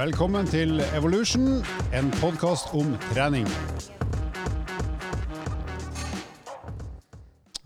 [0.00, 1.58] Velkommen til Evolution,
[1.92, 3.44] en podkast om trening.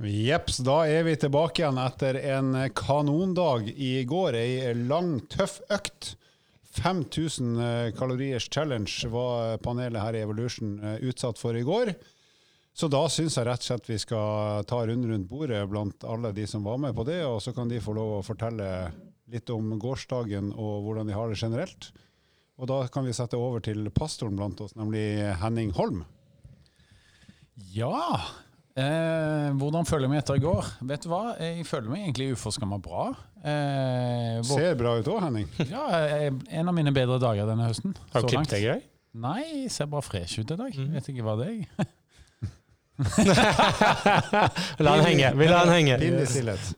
[0.03, 4.35] Jepps, da er vi tilbake igjen etter en kanondag i går.
[4.41, 6.17] Ei lang, tøff økt.
[6.75, 11.93] 5000 kaloriers challenge var panelet her i Evolution eh, utsatt for i går.
[12.75, 16.35] Så da syns jeg rett og slett vi skal ta runden rundt bordet blant alle
[16.35, 18.73] de som var med på det, og så kan de få lov å fortelle
[19.31, 21.93] litt om gårsdagen og hvordan de har det generelt.
[22.61, 25.03] Og da kan vi sette over til pastoren blant oss, nemlig
[25.41, 26.05] Henning Holm.
[27.75, 28.21] Ja.
[28.75, 30.71] Eh, hvordan føler jeg meg etter i går?
[30.87, 31.23] Vet du hva?
[31.39, 33.09] Jeg føler meg egentlig uforskamma bra.
[33.43, 34.59] Eh, hvor...
[34.59, 35.51] Ser bra ut òg, Henning.
[35.75, 37.95] ja, eh, en av mine bedre dager denne høsten.
[38.15, 38.89] Har du klippet deg i dag?
[39.25, 40.79] Nei, jeg ser bare fresh ut i dag.
[40.97, 41.91] Vet ikke hva det er.
[44.85, 45.31] La den henge.
[45.39, 45.97] Vi lar den henge.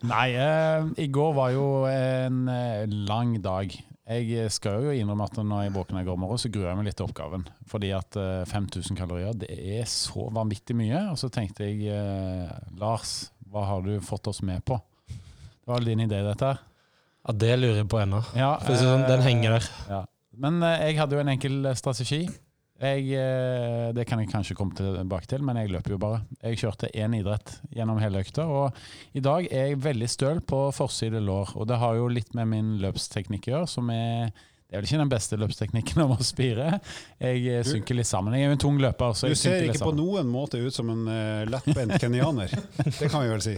[0.08, 3.72] Nei, eh, i går var jo en eh, lang dag.
[4.06, 6.86] Jeg skal jo innrømme at når jeg våkner i går morgen, så gruer jeg meg
[6.86, 7.42] litt til oppgaven.
[7.66, 11.08] Fordi at eh, 5000 kalorier, det er så vanvittig mye.
[11.10, 14.78] Og så tenkte jeg, eh, Lars, hva har du fått oss med på?
[15.10, 16.62] Det var din idé, dette her.
[17.26, 18.20] Ja, det lurer jeg på ennå.
[18.38, 19.70] Ja, sånn, den eh, henger der.
[19.90, 20.00] Ja.
[20.38, 22.20] Men eh, jeg hadde jo en enkel eh, strategi.
[22.76, 26.18] Jeg, eh, det kan jeg kanskje komme tilbake til, men jeg løper jo bare.
[26.42, 30.66] Jeg kjørte én idrett gjennom hele økta, og i dag er jeg veldig støl på
[30.76, 31.54] forside lår.
[31.56, 34.34] Og det har jo litt med min løpsteknikk å gjøre, som er
[34.66, 36.80] det er vel ikke den beste løpsteknikken om å spire.
[37.22, 38.34] Jeg eh, synker litt sammen.
[38.34, 39.12] Jeg er jo en tung løper.
[39.14, 41.94] så Du jeg ser synker litt ikke på noen måte ut som en uh, lettbent
[42.02, 42.50] kenyaner.
[42.82, 43.54] Det kan vi vel si.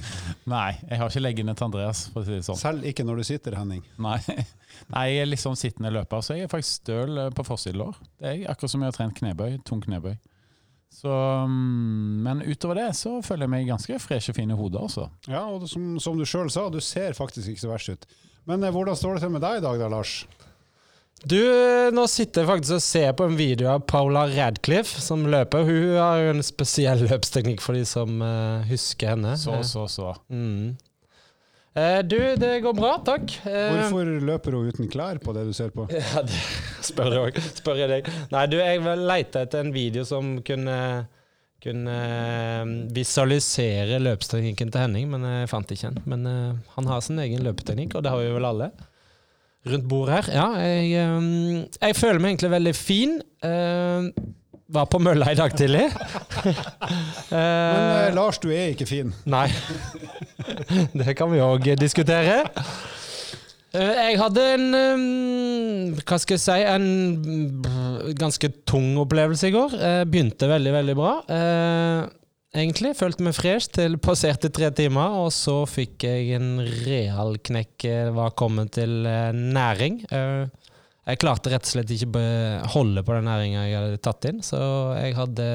[0.52, 2.60] Nei, jeg har ikke leggene til Andreas, for å si det sånn.
[2.60, 3.80] Selv ikke når du sitter, Henning.
[4.04, 4.18] Nei.
[4.92, 7.96] Nei, jeg er litt sånn sittende løper, så jeg er faktisk støl eh, på forsidelår.
[8.20, 10.18] Det er akkurat som jeg har trent knebøy, tung knebøy.
[10.92, 11.08] Så,
[11.48, 15.08] mm, men utover det så føler jeg meg ganske fresh og fin i hodet, altså.
[15.28, 18.10] Ja, og som, som du sjøl sa, du ser faktisk ikke så verst ut.
[18.48, 20.20] Men eh, hvordan står det til med deg i dag da, Lars?
[21.26, 21.40] Du,
[21.94, 25.66] nå sitter jeg faktisk og ser på en video av Paula Radcliffe som løper.
[25.66, 29.34] Hun har jo en spesiell løpsteknikk for de som uh, husker henne.
[29.40, 30.12] Så, så, så.
[30.30, 30.76] Mm.
[31.74, 33.34] Uh, du, det går bra, takk.
[33.42, 35.88] Uh, Hvorfor løper hun uten klær på det du ser på?
[35.98, 36.38] Ja, det
[36.86, 37.44] spør jeg òg.
[37.58, 38.10] Spør jeg deg.
[38.34, 40.78] Nei, du, jeg leita etter en video som kunne
[41.62, 45.98] kunne eh, visualisere løpsteknikken til Henning, men jeg fant ikke en.
[46.06, 48.70] Men eh, han har sin egen løpeteknikk, og det har vi vel alle.
[49.68, 50.28] Rundt bordet her.
[50.32, 53.16] Ja, jeg, eh, jeg føler meg egentlig veldig fin.
[53.44, 54.08] Eh,
[54.68, 55.86] var på mølla i dag tidlig.
[56.42, 56.54] Men
[57.32, 59.12] Eh, eh, Lars, du er ikke fin.
[59.28, 59.48] Nei.
[60.98, 62.42] Det kan vi òg diskutere.
[63.74, 69.74] Eh, Jeg hadde en eh, Hva skal jeg si En ganske tung opplevelse i går.
[69.76, 71.12] Eh, Begynte veldig, veldig bra.
[72.54, 72.94] Eh, Egentlig.
[72.96, 77.84] Følte meg fresh til passerte tre timer, og så fikk jeg en real knekk.
[77.84, 80.04] hva Var kommet til eh, næring.
[80.10, 80.48] Eh,
[81.08, 84.42] Jeg klarte rett og slett ikke å holde på den næringa jeg hadde tatt inn,
[84.44, 84.58] så
[85.00, 85.46] jeg hadde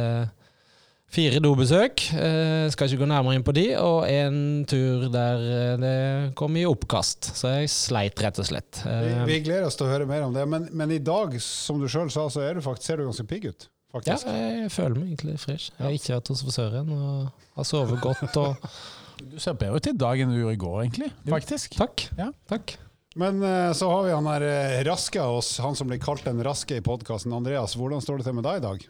[1.13, 5.75] Fire dobesøk, eh, skal ikke gå nærmere inn på de, og en tur der eh,
[5.77, 5.97] det
[6.39, 7.27] kom i oppkast.
[7.37, 8.79] Så jeg sleit rett og slett.
[8.81, 10.47] Vi, Eh, vi gleder oss til å høre mer om det.
[10.49, 13.27] Men, men i dag, som du sjøl sa, så er du faktisk, ser du ganske
[13.29, 13.67] pigg ut.
[14.01, 15.69] Ja, jeg føler meg egentlig fresh.
[15.77, 18.37] Jeg har ikke vært hos frisøren og har sovet godt.
[18.41, 18.55] Og
[19.21, 21.11] Du ser bedre ut i dag enn du gjorde i går, egentlig.
[21.29, 21.77] Faktisk.
[21.79, 22.07] takk.
[22.17, 22.31] Ja.
[22.49, 22.75] takk.
[23.19, 26.25] Men eh, så har vi han her eh, raske av oss, han som blir kalt
[26.25, 27.35] den raske i podkasten.
[27.35, 28.87] Andreas, hvordan står det til med deg i dag?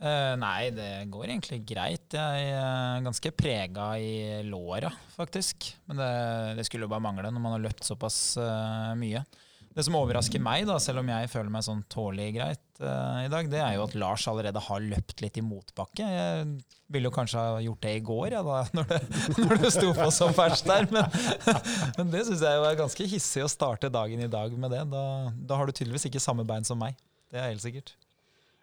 [0.00, 2.14] Uh, nei, det går egentlig greit.
[2.16, 5.74] Jeg er ganske prega i låra, faktisk.
[5.90, 6.12] Men det,
[6.56, 9.20] det skulle jo bare mangle når man har løpt såpass uh, mye.
[9.70, 13.28] Det som overrasker meg, da, selv om jeg føler meg sånn tålelig greit uh, i
[13.30, 16.08] dag, det er jo at Lars allerede har løpt litt i motbakke.
[16.10, 16.48] Jeg
[16.90, 19.00] ville jo kanskje ha gjort det i går, ja, da, når, det,
[19.38, 20.90] når det sto på som verst der.
[20.90, 21.06] Men,
[22.00, 24.82] men det syns jeg jo er ganske hissig å starte dagen i dag med det.
[24.90, 26.98] Da, da har du tydeligvis ikke samme bein som meg.
[27.30, 27.94] Det er helt sikkert.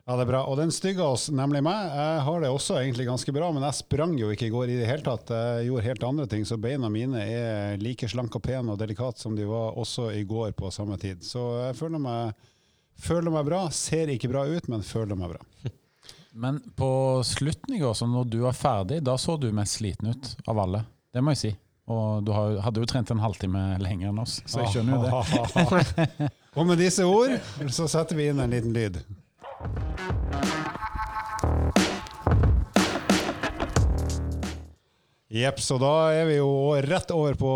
[0.08, 0.42] Ja, det er bra.
[0.48, 3.76] Og den stygge oss, nemlig meg, jeg har det også egentlig ganske bra, men jeg
[3.76, 5.34] sprang jo ikke i går i det hele tatt.
[5.36, 9.20] Jeg gjorde helt andre ting, så beina mine er like slanke og pene og delikate
[9.20, 11.28] som de var også i går på samme tid.
[11.28, 12.40] Så jeg føler meg,
[13.04, 13.60] føler meg bra.
[13.76, 15.44] Ser ikke bra ut, men føler meg bra.
[16.38, 16.88] Men på
[17.26, 20.60] slutten i går, så når du var ferdig, da så du mest sliten ut av
[20.62, 20.84] alle.
[21.10, 21.52] Det må jeg si.
[21.90, 26.28] Og du hadde jo trent en halvtime lenger enn oss, så jeg skjønner jo det.
[26.60, 27.34] og med disse ord
[27.74, 29.02] så setter vi inn en liten lyd.
[35.28, 36.52] Jepp, så da er vi jo
[36.82, 37.50] rett over på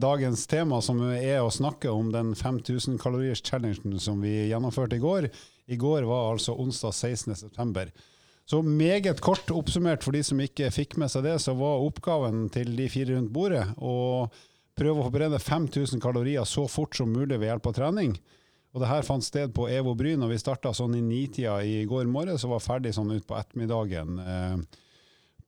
[0.00, 5.02] dagens tema, som er å snakke om den 5000 kaloriers challengen som vi gjennomførte i
[5.02, 5.26] går.
[5.68, 7.90] I går var altså onsdag 16.9.
[8.48, 12.46] Så meget kort oppsummert for de som ikke fikk med seg det, så var oppgaven
[12.54, 14.28] til de fire rundt bordet å
[14.78, 18.14] prøve å forberede 5000 kalorier så fort som mulig ved hjelp av trening.
[18.74, 21.80] Og det her fant sted på Evo Bryn, og vi starta sånn i nitida i
[21.88, 24.20] går morges og var ferdig sånn utpå ettermiddagen.
[24.20, 24.84] Eh,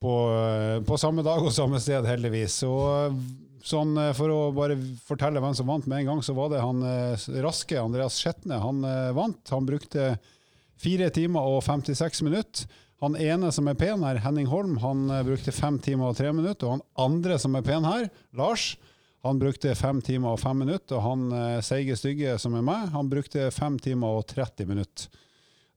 [0.00, 2.62] på, eh, på samme dag og samme sted, heldigvis.
[2.64, 3.18] Og
[3.66, 6.64] sånn, eh, for å bare fortelle hvem som vant med en gang, så var det
[6.64, 6.80] han
[7.44, 8.60] raske Andreas Skjetne.
[8.60, 8.80] Han
[9.14, 9.42] vant.
[9.52, 10.14] Han brukte
[10.80, 12.64] fire timer og 56 minutter.
[13.04, 16.66] Han ene som er pen her, Henning Holm, han brukte fem timer og tre minutter.
[16.66, 18.74] Og han andre som er pen her, Lars,
[19.22, 20.96] han brukte fem timer og fem minutter.
[20.96, 25.10] Og han eh, seige stygge som er meg, han brukte fem timer og 30 minutter.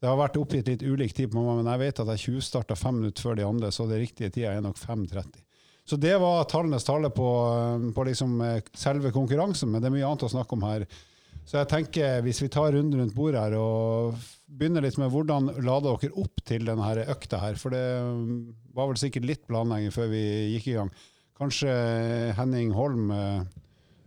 [0.03, 2.75] Det har vært oppgitt litt ulik tid på meg, men jeg vet at jeg tjuvstarta
[2.75, 5.39] fem minutter før de andre, så det riktige tida er nok 5.30.
[5.87, 9.95] Så det var tallenes tale på, eh, på liksom eh, selve konkurransen, men det er
[9.97, 10.87] mye annet å snakke om her.
[11.43, 15.49] Så jeg tenker, hvis vi tar runden rundt bordet her og begynner litt med hvordan
[15.65, 18.37] lader dere opp til denne økta her, for det mm,
[18.75, 20.23] var vel sikkert litt planlegging før vi
[20.53, 20.93] gikk i gang.
[21.39, 21.73] Kanskje
[22.37, 23.41] Henning Holm eh,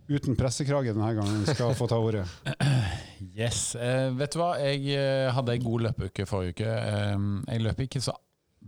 [0.07, 2.27] uten pressekrage denne gangen skal få ta ordet.
[3.37, 3.73] Yes.
[3.75, 6.69] Eh, vet du hva, jeg eh, hadde ei god løpeuke forrige uke.
[6.69, 7.15] Eh,
[7.49, 8.13] jeg løp ikke så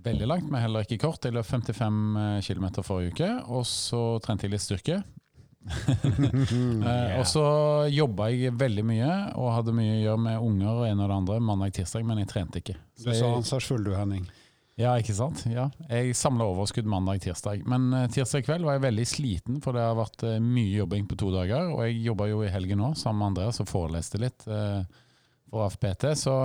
[0.05, 1.25] veldig langt, men heller ikke kort.
[1.25, 4.99] Jeg løp 55 km forrige uke, og så trente jeg litt styrke.
[5.69, 7.19] yeah.
[7.19, 7.43] og så
[7.91, 11.17] jobba jeg veldig mye og hadde mye å gjøre med unger og en og det
[11.17, 12.77] andre mandag-tirsdag, men jeg trente ikke.
[12.97, 14.25] Du sa ansvarsfull du, Henning.
[14.79, 15.43] Ja, ikke sant?
[15.51, 15.65] Ja.
[15.91, 17.65] Jeg samla overskudd mandag-tirsdag.
[17.67, 21.09] Men uh, tirsdag kveld var jeg veldig sliten, for det har vært uh, mye jobbing
[21.09, 21.73] på to dager.
[21.73, 24.79] Og jeg jobba jo i helgen nå sammen med Andreas og foreleste litt eh,
[25.49, 26.05] for AFPT.
[26.15, 26.35] Så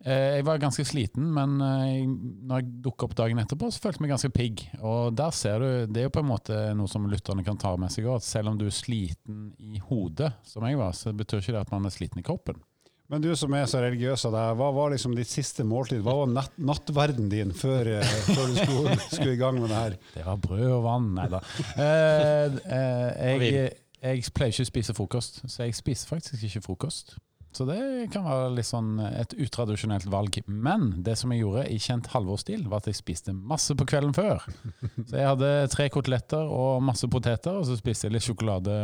[0.00, 4.04] jeg var ganske sliten, men eh, når jeg dukka opp dagen etterpå, så følte jeg
[4.06, 4.62] meg ganske pigg.
[4.80, 7.74] Og der ser du, det er jo på en måte noe som lytterne kan ta
[7.76, 8.22] med seg òg.
[8.24, 11.74] Selv om du er sliten i hodet, som jeg var, så betyr ikke det at
[11.74, 12.62] man er sliten i kroppen.
[13.10, 16.04] Men du som er så religiøs av deg, hva var liksom ditt siste måltid?
[16.06, 17.96] Hva var natt, nattverden din før,
[18.28, 19.96] før du skulle, skulle, i gang med det her?
[20.14, 21.40] Det var brød og vann, nei da.
[21.74, 27.16] Eh, eh, jeg, jeg, pleier ikke å spise frokost, så jeg spiser faktisk ikke frokost.
[27.50, 27.80] Så det
[28.14, 30.38] kan være litt sånn et utradisjonelt valg.
[30.46, 34.14] Men det som jeg gjorde i kjent halvårsstil, var at jeg spiste masse på kvelden
[34.14, 34.46] før.
[35.08, 38.76] Så jeg hadde tre koteletter og masse poteter, og så spiste jeg litt sjokolade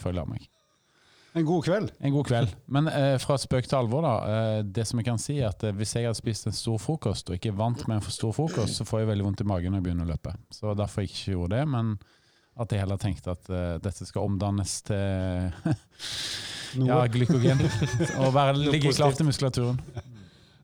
[0.00, 0.48] før jeg la meg.
[1.34, 1.90] En god kveld.
[1.98, 2.50] En god kveld.
[2.70, 4.14] Men eh, fra spøk til alvor, da.
[4.30, 6.78] Eh, det som jeg kan si er at eh, Hvis jeg hadde spist en stor
[6.78, 9.42] frokost, og ikke er vant med en for stor frokost, så får jeg veldig vondt
[9.42, 10.36] i magen når jeg begynner å løpe.
[10.54, 11.64] Så derfor jeg ikke gjorde det.
[11.74, 11.96] Men
[12.54, 15.50] at jeg heller tenkte at uh, dette skal omdannes til
[16.86, 17.64] ja, glykogen.
[18.22, 19.80] Og være, ligge klar til muskulaturen.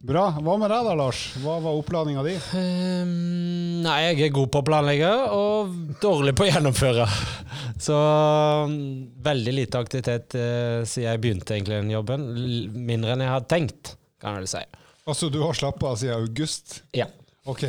[0.00, 0.30] Bra.
[0.32, 1.18] Hva med deg da, Lars?
[1.42, 2.32] Hva var oppladninga di?
[2.56, 3.10] Um,
[3.84, 7.04] nei, jeg er god på å planlegge og dårlig på å gjennomføre.
[7.76, 7.98] Så
[8.64, 8.72] um,
[9.20, 12.24] veldig lite aktivitet uh, siden jeg begynte egentlig den jobben.
[12.32, 13.92] L mindre enn jeg hadde tenkt,
[14.24, 14.64] kan jeg vel si.
[15.04, 16.80] Altså du har slappa av siden august?
[16.96, 17.10] Ja.
[17.44, 17.66] Ok.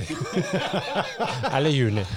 [1.55, 2.07] Eller juni.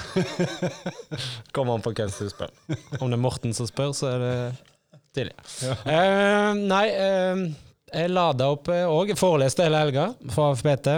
[1.50, 2.54] Kommer an på hvem som spør.
[3.00, 4.34] Om det er Morten som spør, så er det
[5.18, 5.34] tidlig.
[5.66, 5.78] Ja.
[5.82, 7.63] Uh, nei, uh,
[7.94, 9.14] jeg lada opp òg.
[9.14, 10.90] Uh, foreleste hele helga for AFPT.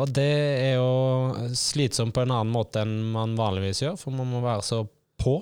[0.00, 4.30] Og det er jo slitsomt på en annen måte enn man vanligvis gjør, for man
[4.30, 4.84] må være så
[5.20, 5.40] på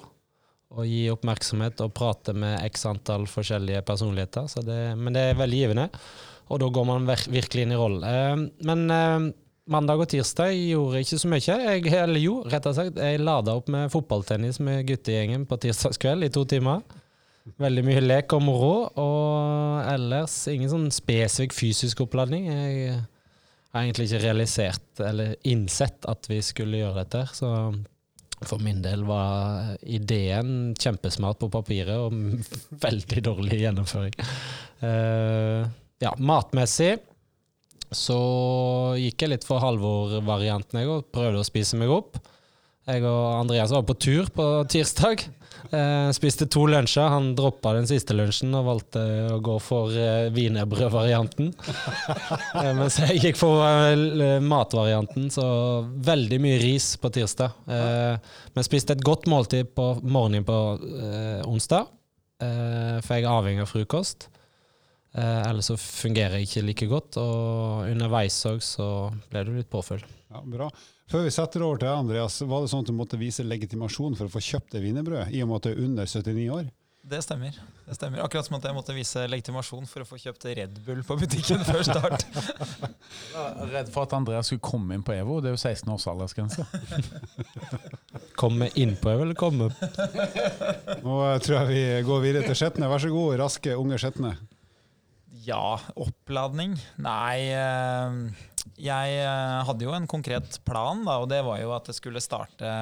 [0.71, 4.47] og gi oppmerksomhet og prate med x antall forskjellige personligheter.
[4.67, 5.87] Det, men det er veldig givende,
[6.51, 8.05] og da går man virkelig inn i rollen.
[8.07, 9.31] Uh, men uh,
[9.71, 11.59] mandag og tirsdag gjorde jeg ikke så mye.
[11.67, 16.27] Jeg, eller jo, rett og slett, jeg lada opp med fotballtennis med guttegjengen på tirsdagskveld
[16.27, 16.83] i to timer.
[17.61, 22.47] Veldig mye lek og moro, og ellers ingen sånn spesifikk fysisk oppladning.
[22.51, 23.01] Jeg
[23.73, 27.25] har egentlig ikke realisert eller innsett at vi skulle gjøre dette.
[27.35, 27.51] Så
[28.47, 32.15] for min del var ideen kjempesmart på papiret og
[32.87, 34.17] veldig dårlig gjennomføring.
[34.81, 35.69] Uh,
[36.01, 36.97] ja, matmessig
[37.91, 38.21] så
[39.01, 41.09] gikk jeg litt for Halvor-varianten, jeg òg.
[41.11, 42.21] Prøvde å spise meg opp.
[42.87, 45.27] Jeg og Andreas var på tur på tirsdag.
[45.71, 47.07] Eh, spiste to lunsjer.
[47.13, 49.03] Han droppa den siste lunsjen og valgte
[49.37, 51.53] å gå for eh, wienerbrødvarianten.
[52.63, 55.47] eh, mens jeg gikk for eh, matvarianten, så
[56.11, 57.55] veldig mye ris på tirsdag.
[57.71, 61.87] Eh, men spiste et godt måltid på morgenen på eh, onsdag,
[62.43, 64.27] eh, for jeg er avhengig av frokost.
[65.15, 68.89] Eh, Eller så fungerer jeg ikke like godt, og underveis òg så
[69.31, 70.03] ble det litt påfyll.
[70.31, 70.71] Ja, bra.
[71.11, 74.29] Før vi setter over til Andreas, var det sånn at du måtte vise legitimasjon for
[74.29, 76.69] å få kjøpt det wienerbrødet, i og med at du er under 79 år?
[77.11, 77.57] Det stemmer.
[77.87, 78.21] det stemmer.
[78.23, 81.65] Akkurat som at jeg måtte vise legitimasjon for å få kjøpt Red Bull på butikken
[81.67, 82.27] før start.
[83.73, 85.41] Redd for at Andreas skulle komme inn på EVO.
[85.41, 86.67] Det er jo 16 års aldersgrense.
[88.41, 89.71] komme inn på EVO, eller komme?
[91.03, 92.93] Nå tror jeg vi går videre til Skjetne.
[92.93, 94.37] Vær så god, raske unge Skjetne.
[95.41, 96.77] Ja, oppladning?
[97.01, 97.49] Nei.
[97.57, 98.49] Eh,
[98.81, 102.23] jeg eh, hadde jo en konkret plan, da, og det var jo at det skulle
[102.25, 102.73] starte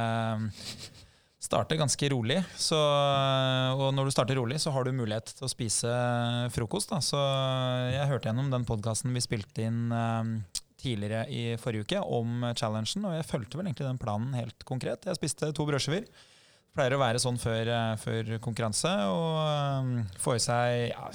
[1.48, 2.38] starte ganske rolig.
[2.58, 5.92] Så, og når du starter rolig, så har du mulighet til å spise
[6.54, 6.92] frokost.
[6.92, 7.00] Da.
[7.04, 7.20] Så
[7.94, 10.32] jeg hørte gjennom den podkasten vi spilte inn eh,
[10.78, 15.08] tidligere i forrige uke om challengen, og jeg fulgte vel egentlig den planen helt konkret.
[15.08, 16.08] Jeg spiste to brødskiver.
[16.76, 18.90] Pleier å være sånn før, eh, før konkurranse.
[19.10, 19.38] Og
[19.82, 21.08] um, få i seg ja,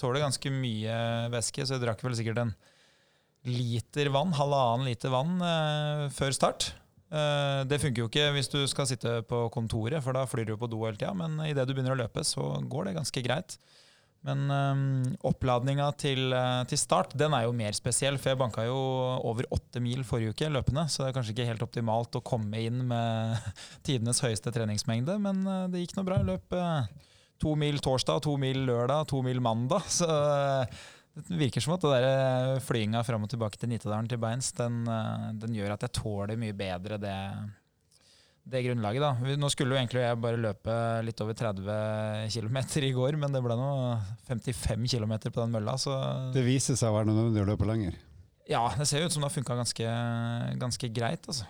[0.00, 1.00] Tåler ganske mye
[1.32, 2.54] væske, så jeg drakk vel sikkert en
[3.48, 6.72] liter vann, halvannen liter vann eh, før start.
[7.12, 10.56] Eh, det funker jo ikke hvis du skal sitte på kontoret, for da flyr du
[10.58, 11.12] på do hele tida.
[11.16, 13.58] Men idet du begynner å løpe, så går det ganske greit.
[14.22, 14.82] Men eh,
[15.26, 18.78] oppladninga til, uh, til, start den er jo mer spesiell, for jeg banka jo
[19.26, 22.62] over åtte mil forrige uke løpende, så det er kanskje ikke helt optimalt å komme
[22.62, 23.50] inn med
[23.86, 26.20] tidenes høyeste treningsmengde, men uh, det gikk nå bra.
[26.22, 27.10] Jeg løp uh,
[27.42, 29.90] to mil torsdag, to mil lørdag, to mil mandag.
[29.98, 30.06] Så
[31.12, 34.82] det virker som at det der flyginga fram og tilbake til Nittedalen til beins, den,
[35.40, 37.16] den gjør at jeg tåler mye bedre det
[38.42, 39.02] det grunnlaget.
[39.02, 39.36] da.
[39.38, 40.76] Nå skulle jo egentlig jeg bare løpe
[41.06, 43.68] litt over 30 km i går, men det ble nå
[44.26, 45.76] 55 km på den mølla.
[45.78, 45.94] Så
[46.34, 47.98] det viser seg å være nødvendig å løpe lenger?
[48.50, 49.92] Ja, det ser jo ut som det har funka ganske,
[50.58, 51.28] ganske greit.
[51.30, 51.46] altså.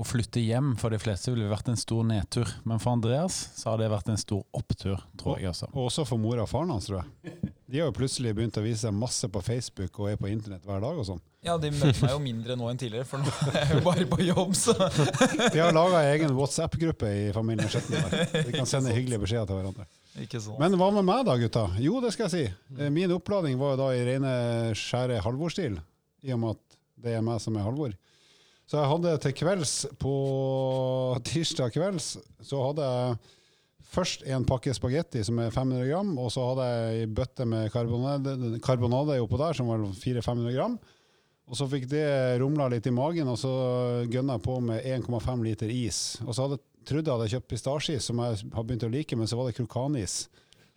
[0.00, 3.74] Å flytte hjem for de fleste ville vært en stor nedtur, men for Andreas så
[3.74, 5.66] har det vært en stor opptur, tror jeg også.
[5.74, 7.50] Og også for mora og faren hans, tror jeg.
[7.70, 10.64] De har jo plutselig begynt å vise seg masse på Facebook og er på internett
[10.64, 11.20] hver dag og sånn.
[11.44, 14.08] Ja, de møter meg jo mindre nå enn tidligere, for nå er jeg jo bare
[14.08, 18.34] på jobb, så De har laga egen WhatsApp-gruppe i familien Skjettenberg.
[18.48, 19.86] De kan sende hyggelige beskjeder til hverandre.
[20.24, 20.56] Ikke sånn.
[20.64, 21.68] Men hva med meg da, gutta?
[21.80, 22.76] Jo, det skal jeg si.
[22.80, 24.32] Eh, min oppladning var jo da i rene
[24.80, 25.76] skjære Halvor-stil,
[26.24, 27.92] i og med at det er meg som er Halvor.
[28.70, 30.14] Så jeg hadde til kvelds, på
[31.26, 32.12] tirsdag kvelds,
[32.46, 33.16] så hadde jeg
[33.90, 37.72] først en pakke spagetti som er 500 gram, og så hadde jeg ei bøtte med
[37.74, 40.78] karbonade, karbonade oppå der som var 400-500 gram.
[41.50, 42.06] Og så fikk det
[42.38, 43.50] rumla litt i magen, og så
[44.06, 45.98] gønna jeg på med 1,5 liter is.
[46.22, 49.18] Og så hadde jeg trodd jeg hadde kjøpt pistasjeis, som jeg har begynt å like,
[49.18, 50.20] men så var det krokanis.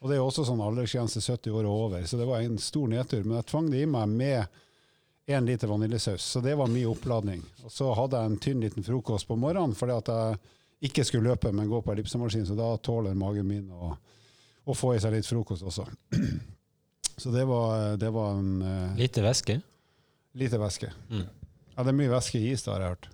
[0.01, 2.57] Og det er jo også sånn aldersgrense 70 år og over, så det var en
[2.57, 3.21] stor nedtur.
[3.21, 4.63] Men jeg tvang det i meg med
[5.25, 7.43] én liter vaniljesaus, så det var mye oppladning.
[7.63, 10.39] Og så hadde jeg en tynn liten frokost på morgenen fordi at jeg
[10.89, 13.93] ikke skulle løpe, men gå på ellipsemaskin, så da tåler magen min å,
[14.65, 15.87] å, få i seg litt frokost også.
[17.13, 19.59] Så det var, det var en uh, Lite væske?
[20.33, 20.87] Lite væske.
[21.11, 21.27] Mm.
[21.75, 23.05] Ja, det er mye væske i is, da, har jeg hørt.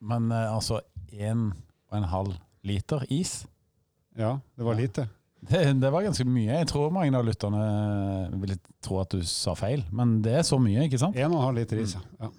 [0.00, 0.80] Men uh, altså
[1.12, 1.50] én
[1.92, 3.42] og en halv liter is?
[4.16, 5.04] Ja, det var lite.
[5.42, 6.60] Det, det, var ganske mye.
[6.60, 7.62] Jeg tror mange av lytterne
[8.38, 11.18] ville tro at du sa feil, men det er så mye, ikke sant?
[11.18, 12.18] En og en halv liter is, mm.
[12.22, 12.32] ja.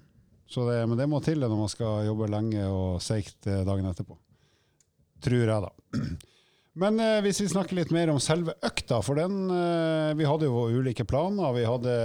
[0.54, 4.14] Det, men det må til når man skal jobbe lenge og seigt eh, dagen etterpå.
[5.26, 5.72] Tror jeg, da.
[6.82, 10.50] Men eh, hvis vi snakker litt mer om selve økta, for den eh, Vi hadde
[10.50, 11.54] jo ulike planer.
[11.54, 11.98] Vi hadde,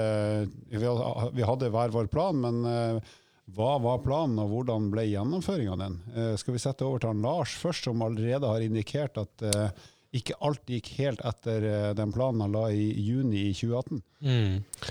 [1.33, 3.15] vi hadde hver vår plan, men eh,
[3.57, 6.01] hva var planen, og hvordan ble gjennomføringa av den?
[6.13, 9.87] Eh, skal vi sette over til han Lars først, som allerede har indikert at eh,
[10.17, 14.03] ikke alt gikk helt etter eh, den planen han la i juni i 2018?
[14.25, 14.89] Mm.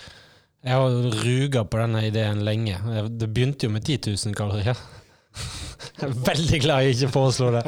[0.67, 2.77] Jeg har ruga på denne ideen lenge.
[3.09, 4.77] Det begynte jo med 10 000 kalorier.
[5.97, 7.63] Jeg er veldig glad jeg ikke foreslo det.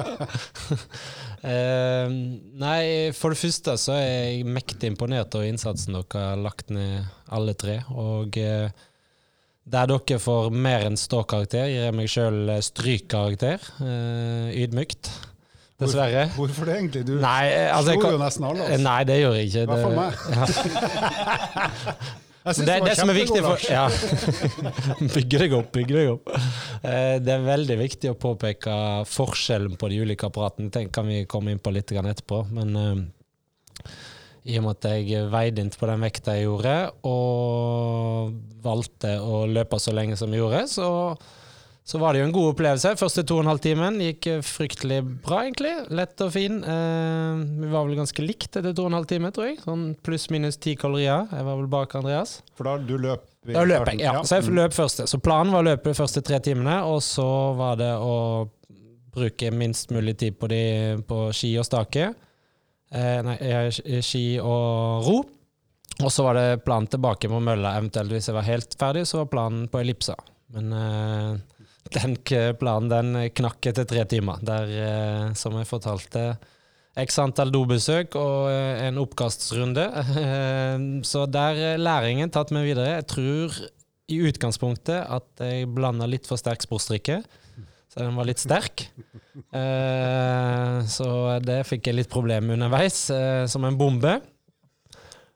[1.46, 2.12] uh,
[2.66, 2.84] nei,
[3.18, 7.56] for det første så er jeg mektig imponert over innsatsen dere har lagt ned, alle
[7.58, 7.80] tre.
[7.94, 8.70] Og uh,
[9.70, 13.70] der dere får mer enn ståkarakter, gir jeg meg sjøl strykkarakter.
[13.82, 15.14] Uh, ydmykt.
[15.80, 16.26] Dessverre.
[16.36, 17.02] Hvorfor, hvorfor det, egentlig?
[17.08, 18.66] Du nei, altså, slo jo nesten alle.
[18.66, 18.82] Altså.
[18.84, 19.62] Nei, det gjør jeg ikke.
[19.62, 20.12] I hvert fall meg.
[20.36, 20.44] Ja.
[22.50, 23.86] det, det, det som er viktig for ja.
[25.16, 26.34] Bygge deg opp, bygge deg opp.
[26.84, 28.76] Eh, det er veldig viktig å påpeke
[29.08, 30.72] forskjellen på de ulike apparatene.
[30.74, 32.44] Det kan vi komme inn på litt etterpå.
[32.60, 33.88] Men uh,
[34.50, 38.36] i og med at jeg veide inn på den vekta jeg gjorde, og
[38.68, 40.90] valgte å løpe så lenge som jeg gjorde, så
[41.90, 42.92] så var det jo en god opplevelse.
[43.00, 45.72] Første to og en halv timen gikk fryktelig bra, egentlig.
[45.98, 46.60] Lett og fin.
[46.62, 49.58] Eh, vi var vel ganske likt etter to og en halv time, tror jeg.
[49.64, 51.26] Sånn pluss-minus ti kalorier.
[51.34, 52.36] Jeg var vel bak Andreas.
[52.60, 53.26] For da du løp?
[53.50, 54.20] Da løp jeg, ja.
[54.22, 55.10] Så jeg løp første.
[55.10, 57.28] Så planen var å løpe de første tre timene, og så
[57.58, 58.16] var det å
[59.16, 60.64] bruke minst mulig tid på, de,
[61.10, 62.12] på ski og stake.
[62.94, 63.38] Eh, nei,
[64.06, 65.22] ski og ro.
[66.06, 69.24] Og så var det planen tilbake på mølla, eventuelt hvis jeg var helt ferdig, så
[69.24, 70.16] var planen på ellipsa.
[70.54, 71.59] Men eh,
[71.96, 72.16] den
[72.60, 74.40] planen den knakk etter tre timer.
[74.46, 76.24] Der, eh, som jeg fortalte,
[77.00, 79.86] x antall dobesøk og eh, en oppkastsrunde.
[81.12, 83.00] Så der er læringen tatt meg videre.
[83.00, 83.60] Jeg tror
[84.10, 87.22] i utgangspunktet at jeg blanda litt for sterk sportsdrikke.
[87.90, 88.84] Så den var litt sterk.
[89.50, 91.08] Eh, så
[91.42, 93.00] det fikk jeg litt problemer med underveis,
[93.50, 94.12] som en bombe.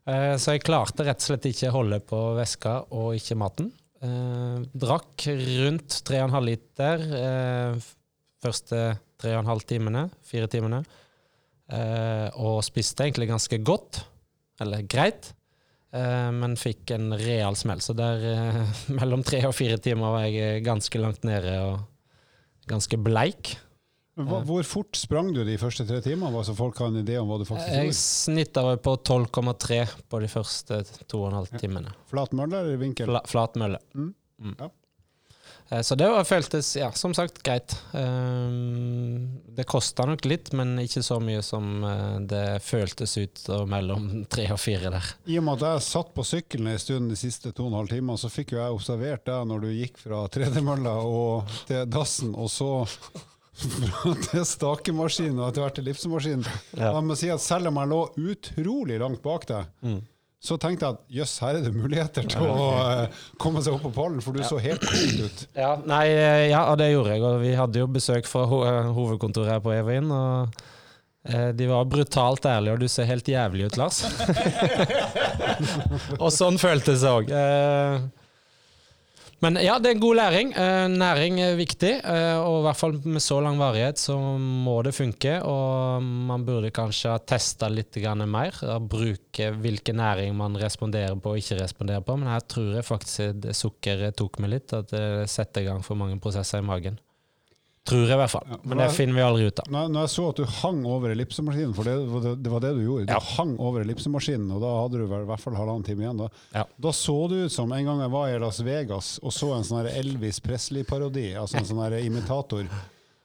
[0.05, 3.71] Så jeg klarte rett og slett ikke holde på veska og ikke maten.
[4.03, 7.83] Eh, drakk rundt 3,5 liter eh,
[8.43, 8.81] første
[9.21, 10.81] tre og en halv timene, fire timene.
[11.71, 14.01] Eh, og spiste egentlig ganske godt,
[14.61, 15.31] eller greit,
[15.95, 17.81] eh, men fikk en real smell.
[17.83, 21.79] Så der eh, mellom tre og fire timer var jeg ganske langt nede og
[22.69, 23.55] ganske bleik.
[24.13, 27.31] Hva, hvor fort sprang du de første tre timene, så folk har en idé om
[27.31, 27.97] hva du faktisk Jeg gjorde?
[27.97, 29.79] snitta vel på 12,3
[30.13, 31.95] på de første to og en halv timene.
[32.11, 33.09] Flat mølle eller vinkel?
[33.09, 33.79] Fla, flat mølle.
[33.97, 34.11] Mm.
[34.43, 34.55] Mm.
[34.59, 34.69] Ja.
[35.71, 37.73] Eh, Så det var, føltes, ja, som sagt, greit.
[37.93, 44.07] Um, det kosta nok litt, men ikke så mye som eh, det føltes ut mellom
[44.33, 45.09] tre og fire der.
[45.25, 47.79] I og med at jeg satt på sykkelen en stund de siste to og en
[47.81, 50.99] halv timene, så fikk jo jeg observert deg når du gikk fra tredemølla
[51.65, 52.71] til dassen, og så
[54.29, 56.47] til stakemaskinen og etter hvert til livsmaskinen.
[56.77, 56.89] Ja.
[56.95, 59.99] Jeg må si at selv om jeg lå utrolig langt bak deg, Mm.
[60.43, 63.85] så tenkte jeg at jøss, her er det muligheter til å uh, komme seg opp
[63.85, 65.45] på pallen, for du så helt kul ut.
[65.55, 67.23] Ja, nei, eh, ja, og det gjorde jeg.
[67.29, 70.11] Og vi hadde jo besøk fra ho eh, hovedkontoret her på Evin.
[70.11, 70.63] Og
[71.55, 74.01] de var brutalt ærlige, og du ser helt jævlig ut, Lars.
[76.23, 77.31] og sånn føltes det òg.
[79.43, 80.51] Men ja, det er en god læring.
[80.55, 84.77] Eh, næring er viktig, eh, og i hvert fall med så lang varighet så må
[84.87, 85.33] det funke.
[85.43, 91.41] Og man burde kanskje ha testa litt mer, bruke hvilken næring man responderer på og
[91.43, 92.15] ikke responderer på.
[92.17, 95.99] Men her tror jeg faktisk sukkeret tok meg litt, at det setter i gang for
[95.99, 96.99] mange prosesser i magen.
[97.83, 98.45] Tror jeg i hvert fall.
[98.47, 99.65] Ja, Men det finner vi aldri ut av.
[99.75, 101.95] Når, når jeg så at du hang over ellipsemaskinen, for det,
[102.39, 103.17] det, var det du gjorde, Ja.
[103.19, 106.21] du hang over ellipsemaskinen, og da hadde du vel i hvert fall halvannen time igjen.
[106.23, 106.63] Da, Ja.
[106.87, 109.67] da så det ut som en gang jeg var i Las Vegas og så en
[109.67, 112.71] sånn Elvis Presley-parodi, altså en sånn imitator.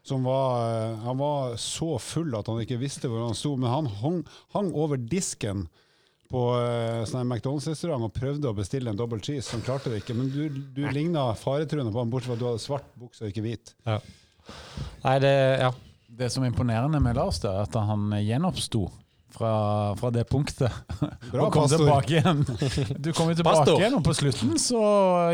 [0.02, 3.70] Som var, eh, han var så full at han ikke visste hvor han sto, men
[3.70, 4.22] han hang,
[4.56, 5.68] hang over disken
[6.32, 9.52] på eh, sånn McDonald's-restaurant og prøvde å bestille en double cheese.
[9.54, 12.48] Han klarte det ikke, men du, du ligna faretruende på han, bortsett fra at du
[12.50, 13.76] hadde svart bukse og ikke hvit.
[15.04, 15.72] Nei, det Ja.
[16.18, 18.88] Det som er imponerende med Lars, det er at han gjenoppsto
[19.30, 20.72] fra, fra det punktet.
[21.30, 21.78] Bra, og kom pastor.
[21.84, 22.40] tilbake igjen.
[22.98, 23.78] Du kom jo tilbake Pastor.
[23.78, 24.80] igjen, og på slutten så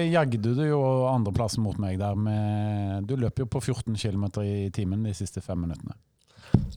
[0.04, 4.68] jagde du jo andreplassen mot meg der med Du løp jo på 14 km i
[4.76, 5.96] timen de siste fem minuttene.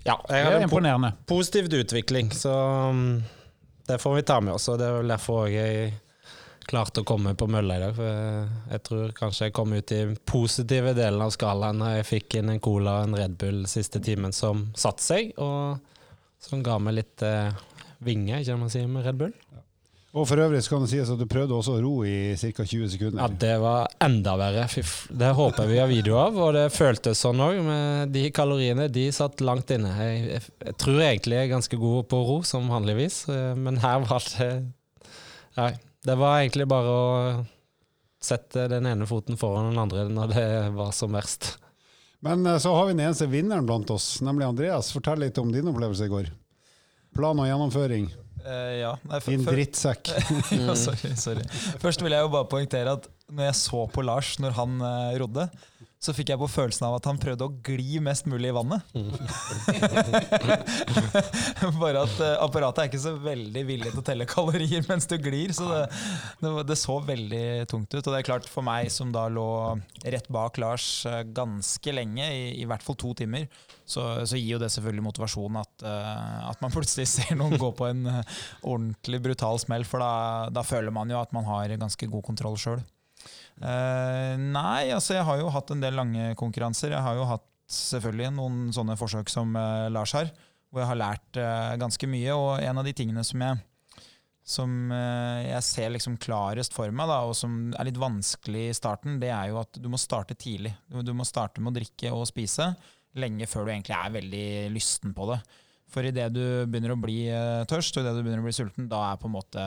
[0.07, 1.11] ja jeg Det hadde en po imponerende.
[1.27, 2.53] positiv utvikling, så
[2.93, 3.23] um,
[3.89, 4.69] det får vi ta med oss.
[4.71, 5.97] Og det er vel derfor jeg
[6.67, 7.95] klarte å komme på mølla i dag.
[7.97, 12.09] For jeg, tror kanskje jeg kom ut i den positive delen av skalaen når jeg
[12.11, 15.79] fikk inn en cola og en Red Bull siste timen som satte seg, og
[16.43, 17.55] som ga meg litt eh,
[18.03, 19.33] vinge, ikke det man sier med Red Bull.
[20.17, 22.63] Og for øvrig så kan det sies at du prøvde også å ro i ca.
[22.63, 23.19] 20 sekunder.
[23.21, 24.63] Ja, det var enda verre.
[25.21, 27.59] Det håper vi har video av, og det føltes sånn òg.
[27.65, 29.91] Men de kaloriene, de satt langt inne.
[29.99, 33.51] Jeg, jeg, jeg tror egentlig jeg er ganske god på å ro, som vanligvis, eh,
[33.59, 34.49] men her var det
[35.57, 35.71] Nei.
[36.05, 37.45] Det var egentlig bare å
[38.23, 41.55] sette den ene foten foran den andre når det var som verst.
[42.25, 44.91] Men eh, så har vi den eneste vinneren blant oss, nemlig Andreas.
[44.93, 46.31] Fortell litt om din opplevelse i går.
[47.17, 48.09] Plan og gjennomføring.
[48.47, 48.93] Uh, ja.
[49.09, 50.11] Nei, for- Din drittsekk.
[50.55, 51.45] ja, sorry, sorry.
[51.81, 55.15] Først vil jeg jo bare poengtere at når jeg så på Lars når han uh,
[55.19, 55.47] rodde,
[55.97, 58.85] så fikk jeg på følelsen av at han prøvde å gli mest mulig i vannet.
[61.81, 65.17] bare at eh, apparatet er ikke så veldig villig til å telle kalorier mens du
[65.21, 65.79] glir, så det,
[66.43, 68.03] det, det så veldig tungt ut.
[68.03, 69.47] Og det er klart, for meg som da lå
[70.05, 73.47] rett bak Lars eh, ganske lenge, i, i hvert fall to timer,
[73.81, 77.69] så, så gir jo det selvfølgelig motivasjon at, eh, at man plutselig ser noen gå
[77.73, 78.05] på en
[78.61, 80.13] ordentlig brutal smell, for da,
[80.53, 82.85] da føler man jo at man har ganske god kontroll sjøl.
[83.57, 86.93] Nei, altså jeg har jo hatt en del lange konkurranser.
[86.93, 90.29] Jeg har jo hatt selvfølgelig noen sånne forsøk som uh, Lars har,
[90.69, 92.35] hvor jeg har lært uh, ganske mye.
[92.35, 93.63] Og en av de tingene som jeg,
[94.47, 99.17] som jeg ser liksom klarest for meg, da, og som er litt vanskelig i starten,
[99.19, 100.71] det er jo at du må starte tidlig.
[100.87, 102.69] Du, du må starte med å drikke og spise
[103.19, 105.41] lenge før du egentlig er veldig lysten på det.
[105.87, 108.55] For idet du begynner å bli eh, tørst og i det du begynner å bli
[108.55, 109.65] sulten, da er måte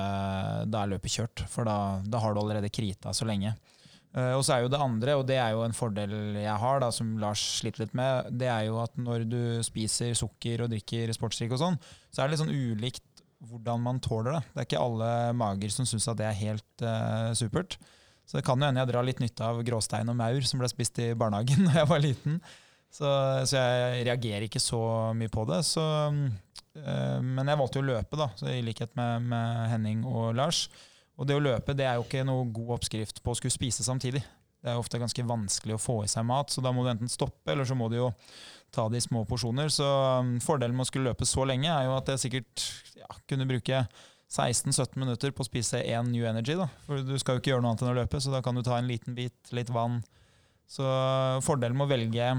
[0.69, 1.45] Da er løpet kjørt.
[1.49, 3.55] For da, da har du allerede krita så lenge.
[4.11, 6.83] Eh, og så er jo det andre, og det er jo en fordel jeg har,
[6.83, 10.73] da, som Lars sliter litt med, det er jo at når du spiser sukker og
[10.73, 11.79] drikker sportsdrikk og sånn,
[12.11, 13.07] så er det litt sånn ulikt
[13.49, 14.43] hvordan man tåler det.
[14.51, 17.79] Det er ikke alle mager som syns at det er helt uh, supert.
[18.29, 20.69] Så det kan jo hende jeg drar litt nytte av gråstein og maur som ble
[20.69, 22.37] spist i barnehagen da jeg var liten.
[22.91, 23.09] Så,
[23.47, 24.81] så jeg reagerer ikke så
[25.17, 25.63] mye på det.
[25.69, 25.85] Så,
[26.81, 30.67] eh, men jeg valgte jo å løpe, da, i likhet med, med Henning og Lars.
[31.21, 33.87] Og det å løpe det er jo ikke noe god oppskrift på å skulle spise
[33.87, 34.23] samtidig.
[34.61, 36.91] Det er jo ofte ganske vanskelig å få i seg mat, så da må du
[36.93, 38.11] enten stoppe, eller så må du jo
[38.75, 39.71] ta det i små porsjoner.
[39.73, 39.87] Så
[40.21, 42.67] um, fordelen med å skulle løpe så lenge, er jo at jeg sikkert
[42.99, 43.83] ja, kunne bruke
[44.31, 46.59] 16-17 minutter på å spise én New Energy.
[46.61, 46.69] da.
[46.87, 48.63] For du skal jo ikke gjøre noe annet enn å løpe, så da kan du
[48.67, 50.03] ta en liten bit, litt vann.
[50.71, 50.87] Så
[51.43, 52.31] fordelen med å velge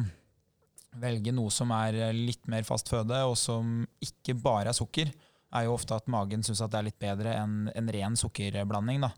[0.99, 5.12] velge noe som er eh, litt mer fast føde, og som ikke bare er sukker,
[5.51, 9.04] er jo ofte at magen syns det er litt bedre enn en ren sukkerblanding.
[9.04, 9.12] da.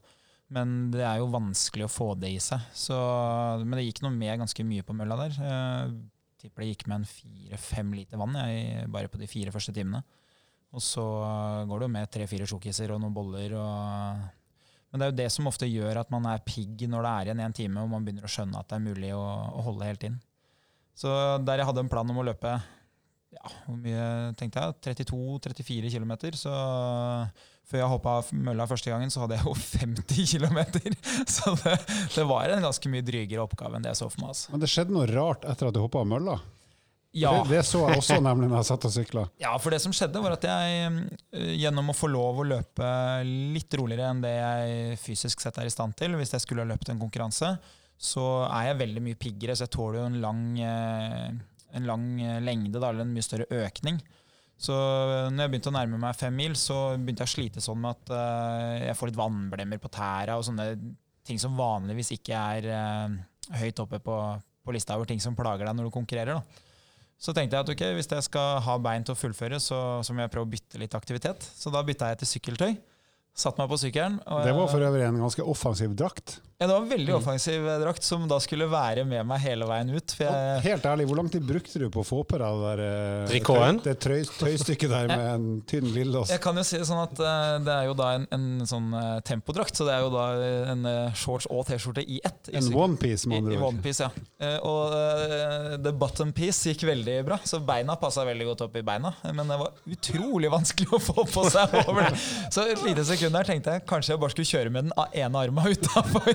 [0.54, 2.62] Men det er jo vanskelig å få det i seg.
[2.78, 2.98] Så,
[3.64, 5.38] men det gikk noe med ganske mye på mølla der.
[5.38, 5.94] Jeg
[6.42, 10.04] tipper det gikk med en fire-fem liter vann jeg, bare på de fire første timene.
[10.74, 11.06] Og så
[11.70, 13.54] går det jo med tre-fire sjokiser og noen boller.
[13.62, 14.24] Og
[14.94, 17.30] men det er jo det som ofte gjør at man er pigg når det er
[17.30, 19.24] igjen en time og man begynner å skjønne at det er mulig å,
[19.58, 20.20] å holde helt inn.
[20.98, 21.10] Så
[21.46, 22.58] der jeg hadde en plan om å løpe
[23.34, 24.06] ja, hvor mye
[24.38, 24.96] tenkte jeg?
[25.10, 26.14] 32-34 km.
[26.38, 26.54] Så
[27.70, 30.60] før jeg hoppa mølla første gangen, så hadde jeg jo 50 km.
[31.26, 31.78] Så det,
[32.14, 34.36] det, var en ganske mye drygere oppgave enn det jeg så for meg.
[34.36, 34.54] Altså.
[34.54, 36.38] Men det skjedde noe rart etter at du hoppa mølla?
[37.14, 37.32] Ja.
[37.44, 39.24] Det, det, så jeg også nemlig når jeg satt og sykla.
[39.44, 42.88] Ja, for det som skjedde, var at jeg eh, gjennom å få lov å løpe
[43.28, 46.72] litt roligere enn det jeg fysisk sett er i stand til, hvis jeg skulle ha
[46.74, 47.54] løpt en konkurranse,
[48.00, 51.30] så er jeg veldig mye piggere, så jeg tåler jo en lang, eh,
[51.78, 52.08] en lang
[52.44, 54.02] lengde, da, eller en mye større økning.
[54.64, 54.74] Så
[55.34, 57.98] når jeg begynte å nærme meg fem mil, så begynte jeg å slite sånn med
[57.98, 60.68] at jeg får litt vannblemmer på tæra og sånne
[61.28, 62.68] ting som vanligvis ikke er
[63.60, 64.20] høyt oppe på,
[64.64, 66.40] på, lista over ting som plager deg når du konkurrerer.
[66.40, 66.70] da.
[67.24, 70.16] Så tenkte jeg at ok, hvis jeg skal ha bein til å fullføre, så, så
[70.16, 71.46] må jeg prøve å bytte litt aktivitet.
[71.56, 72.74] Så da bytta jeg til sykkeltøy.
[73.34, 74.20] Satt meg på sykkelen.
[74.46, 76.40] det var for øvrig en ganske offensiv drakt.
[76.64, 77.18] Ja, det var en veldig mm.
[77.18, 80.14] offensiv drakt som da skulle være med meg hele veien ut.
[80.16, 82.92] Jeg, Helt ærlig, hvor lang tid brukte du på å få på deg det,
[83.34, 86.32] der, det tøy, tøystykket der med en tynn lillås?
[86.32, 88.94] Jeg kan jo si det sånn at uh, det er jo da en, en sånn
[88.96, 90.28] uh, tempodrakt, så det er jo da
[90.72, 92.54] en uh, shorts og T-skjorte i ett.
[92.54, 93.66] I en onepiece, med andre ord.
[93.74, 94.54] One piece, ja.
[94.64, 94.96] og
[95.84, 99.12] the bottom piece gikk veldig bra, så beina passa veldig godt opp i beina.
[99.34, 102.24] Men det var utrolig vanskelig å få på seg over det.
[102.54, 105.44] Så et lite sekund der tenkte jeg kanskje jeg bare skulle kjøre med den ene
[105.46, 106.34] armen utafor.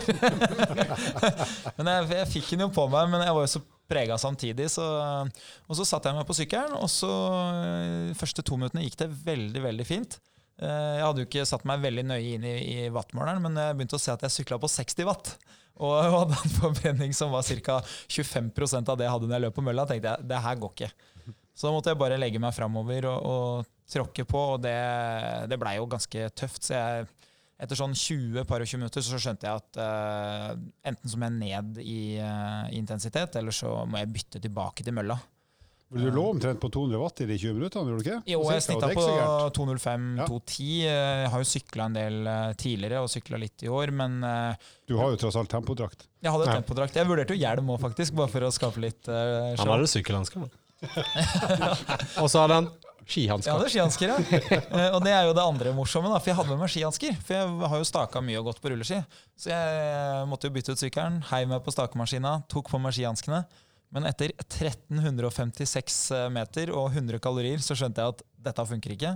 [1.76, 4.70] men jeg, jeg, fikk den jo på meg, men jeg var jo så prega samtidig.
[4.72, 7.12] Så, og så satte jeg meg på sykkelen, og så
[7.52, 10.18] eh, første to minuttene gikk det veldig, veldig fint.
[10.58, 13.78] Eh, jeg hadde jo ikke satt meg veldig nøye inn i, i wattmåleren, men jeg
[13.78, 15.34] begynte å se at jeg sykla på 60 watt.
[15.78, 17.78] Og jeg hadde en forbrenning som var ca.
[18.10, 19.86] 25% av det jeg hadde når jeg løp på mølla.
[19.86, 20.92] tenkte jeg, det her går ikke.
[21.54, 24.76] Så da måtte jeg bare legge meg framover og, og tråkke på, og det,
[25.50, 26.66] det blei jo ganske tøft.
[26.68, 27.08] Så jeg
[27.58, 30.52] etter sånn 20 par og 20 minutter så skjønte jeg at uh,
[30.86, 34.94] enten så må jeg ned i, uh, intensitet, eller så må jeg bytte tilbake til
[34.94, 35.18] mølla.
[35.88, 37.88] Men du lå omtrent på 200 watt i de 20 minuttene?
[37.88, 38.18] gjorde du ikke?
[38.28, 39.04] Jo, jeg snitta på
[39.56, 40.66] 205-210.
[40.84, 40.90] Ja.
[40.92, 42.18] Jeg har jo sykla en del
[42.60, 44.18] tidligere, og sykla litt i år, men
[44.84, 46.04] Du har jo tross alt tempodrakt.
[46.20, 46.58] Jeg hadde ja.
[46.60, 46.98] tempodrakt.
[47.00, 50.44] Jeg vurderte jo hjelm òg, faktisk, bare for å skape litt uh, Han hadde sykkelhansker,
[52.22, 52.68] og så hadde han
[53.08, 53.48] Skihansker.
[53.48, 54.18] Jeg hadde skihansker, ja.
[54.68, 57.14] Eh, og det er jo det andre morsomme, da, for jeg hadde med meg skihansker.
[57.24, 58.98] For jeg har jo staka mye og gått på rulleski.
[59.38, 63.40] Så jeg måtte jo bytte ut sykkelen, heiv meg på stakemaskina, tok på meg skihanskene.
[63.96, 66.00] Men etter 1356
[66.34, 69.12] meter og 100 kalorier så skjønte jeg at dette funker ikke.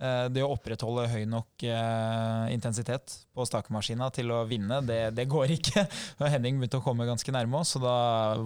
[0.00, 5.26] Eh, det å opprettholde høy nok eh, intensitet på stakemaskina til å vinne, det, det
[5.30, 5.86] går ikke.
[6.32, 7.94] Henning begynte å komme ganske nærme oss, så da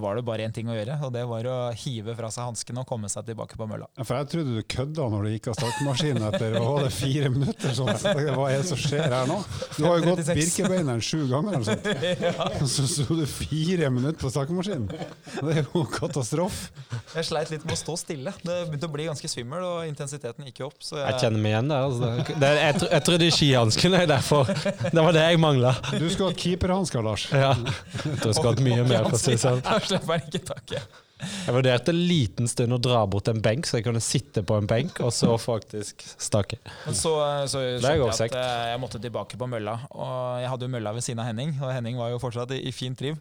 [0.00, 0.98] var det bare én ting å gjøre.
[1.06, 3.88] Og det var å hive fra seg hanskene og komme seg tilbake på mølla.
[3.98, 7.32] Ja, for jeg trodde du kødda når du gikk av stakemaskinen etter var det, fire
[7.34, 7.74] minutter.
[7.74, 7.90] Sånn.
[8.04, 9.40] Hva er det som skjer her nå?
[9.74, 12.70] Du har jo gått Birkebeineren sju ganger, eller sånt.
[12.74, 14.88] Så sto du fire minutter på stakemaskinen.
[14.90, 16.70] Det er jo katastrofe.
[17.14, 18.32] Jeg sleit litt med å stå stille.
[18.44, 19.64] Det begynte å bli ganske svimmel.
[19.64, 20.76] og intensiteten gikk opp.
[20.84, 21.86] Jeg, jeg, kjenner meg igjen der.
[21.88, 22.34] Altså.
[22.40, 24.50] Det, jeg, jeg trodde skihanskene er derfor.
[24.84, 25.72] Det var det jeg mangla.
[25.94, 27.26] Du skulle hatt keeperhansker, Lars.
[27.32, 27.54] Ja.
[27.56, 29.08] Jeg tror jeg skulle hatt mye mer.
[29.08, 29.64] for å si sånn.
[31.24, 34.58] Jeg vurderte en liten stund å dra bort en benk, så jeg kunne sitte på
[34.60, 36.58] en benk og så faktisk stake.
[36.84, 37.14] Men så,
[37.48, 39.78] så skjønte jeg at eh, jeg måtte tilbake på mølla.
[39.94, 42.60] Og jeg hadde jo mølla ved siden av Henning, og Henning var jo fortsatt i,
[42.68, 43.16] i fint driv.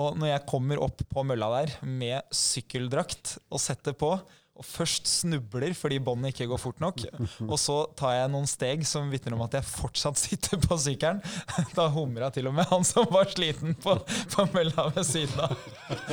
[0.00, 4.14] Og når jeg kommer opp på mølla der med sykkeldrakt og setter på,
[4.52, 7.00] og først snubler fordi båndet ikke går fort nok.
[7.52, 11.22] Og så tar jeg noen steg som vitner om at jeg fortsatt sitter på sykkelen.
[11.76, 13.96] Da humra til og med han som var sliten på,
[14.34, 15.56] på mølla ved siden av.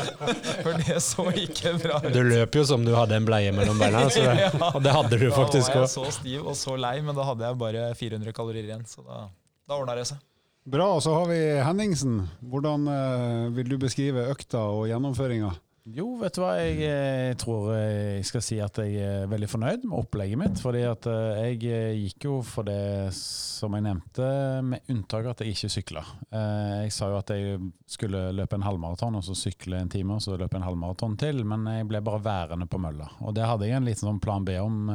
[0.64, 2.14] For det så ikke bra ut.
[2.16, 5.28] Du løp jo som du hadde en bleie mellom beina, det, og det hadde du
[5.36, 5.84] faktisk òg.
[5.84, 8.72] Da var jeg så stiv og så lei, men da hadde jeg bare 400 kalorier
[8.72, 9.26] igjen, så da,
[9.68, 10.24] da ordna det seg.
[10.70, 10.86] Bra.
[10.96, 12.22] Og så har vi Henningsen.
[12.46, 15.52] Hvordan uh, vil du beskrive økta og gjennomføringa?
[15.90, 16.52] Jo, vet du hva.
[16.60, 20.62] Jeg, jeg, tror jeg skal si at jeg er veldig fornøyd med opplegget mitt.
[20.62, 24.28] Fordi at eh, jeg eh, gikk jo for det som jeg nevnte,
[24.66, 26.04] med unntak av at jeg ikke sykla.
[26.30, 30.18] Eh, jeg sa jo at jeg skulle løpe en halvmaraton, og så sykle en time,
[30.18, 31.42] og så løpe en halvmaraton til.
[31.48, 33.10] Men jeg ble bare værende på mølla.
[33.24, 34.92] Og det hadde jeg en liten sånn plan B om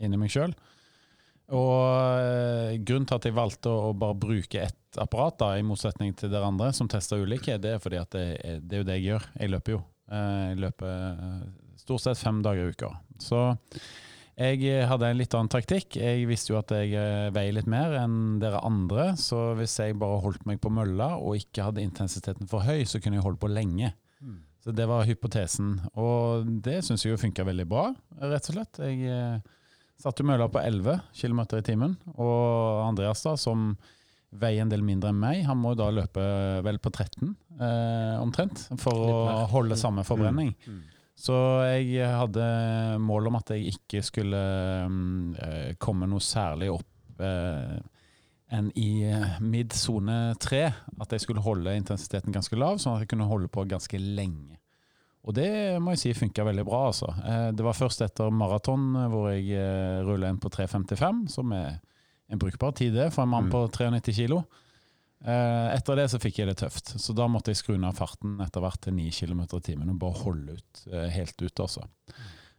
[0.00, 0.52] inni meg sjøl.
[1.56, 6.30] Og grunnen til at jeg valgte å bare bruke ett apparat, da, i motsetning til
[6.30, 8.26] dere andre som tester ulike, det er fordi at det,
[8.66, 9.26] det er jo det jeg gjør.
[9.40, 9.80] Jeg løper jo.
[10.10, 11.42] Eh, Jeg løper eh,
[11.80, 12.90] stort sett fem dager i uka.
[13.22, 13.40] Så
[14.40, 15.96] jeg eh, hadde en litt annen taktikk.
[16.00, 16.94] Jeg visste jo at jeg
[17.36, 21.36] veier litt mer enn dere andre, så hvis jeg bare holdt meg på mølla og
[21.40, 23.92] ikke hadde intensiteten for høy, så kunne jeg holde på lenge.
[24.60, 25.78] Så det var hypotesen.
[25.96, 27.86] Og det syns jeg jo funka veldig bra,
[28.20, 28.80] rett og slett.
[28.84, 29.40] Jeg
[30.00, 33.70] satte mølla på 11 km i timen, og Andreas, da, som
[34.30, 36.22] veier en del mindre enn meg, han må jo da løpe
[36.62, 39.14] vel på 13 eh, omtrent, for å
[39.50, 40.54] holde samme forbrenning.
[40.66, 40.82] Mm.
[41.20, 41.36] Så
[41.68, 42.44] jeg hadde
[43.02, 44.40] mål om at jeg ikke skulle
[44.88, 47.74] mm, eh, komme noe særlig opp eh,
[48.56, 50.62] enn i eh, mid-sone 3.
[51.02, 54.56] At jeg skulle holde intensiteten ganske lav, sånn at jeg kunne holde på ganske lenge.
[55.28, 55.50] Og det
[55.84, 57.12] må jeg si funka veldig bra, altså.
[57.20, 61.78] Eh, det var først etter maraton eh, hvor jeg rulla inn på 3.55, som er
[62.30, 63.50] en brukbar tid det for en mann Mm.
[63.52, 64.44] på 93 kilo.
[65.24, 68.38] Eh, etter det så fikk jeg det tøft, så da måtte jeg skru ned farten
[68.40, 71.82] etter hvert til 9 km i timen og bare holde ut eh, helt ut, altså.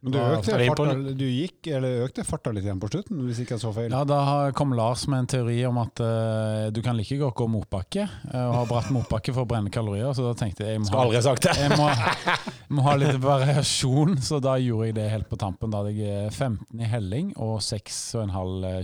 [0.02, 3.54] Men du økte, farta, du gikk, eller økte farta litt igjen på slutten, hvis ikke
[3.54, 3.92] jeg så feil?
[3.94, 7.46] Ja, Da kom Lars med en teori om at uh, du kan like godt gå
[7.52, 10.82] motbakke eh, og ha bratt motbakke for å brenne kalorier, så da tenkte jeg jeg
[10.82, 11.54] må, Skulle aldri ha, sagt det.
[11.54, 11.86] jeg må,
[12.74, 15.70] må ha litt variasjon, så da gjorde jeg det helt på tampen.
[15.70, 18.32] Da hadde jeg eh, 15 i helling og 6,5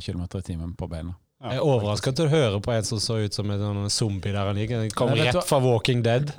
[0.06, 1.18] km i timen på beina.
[1.42, 3.90] Ja, Jeg er overraska til å høre på en som så ut som en sånn
[3.94, 4.72] zombie der han gikk.
[4.74, 6.30] Han kom rett fra Walking Dead.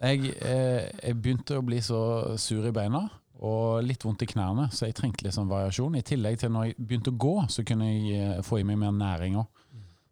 [0.00, 3.06] Jeg, eh, jeg begynte å bli så sur i beina
[3.44, 5.98] og litt vondt i knærne, så jeg trengte litt sånn variasjon.
[5.98, 8.78] I tillegg til når jeg begynte å gå, så kunne jeg eh, få i meg
[8.80, 9.48] mer næring òg.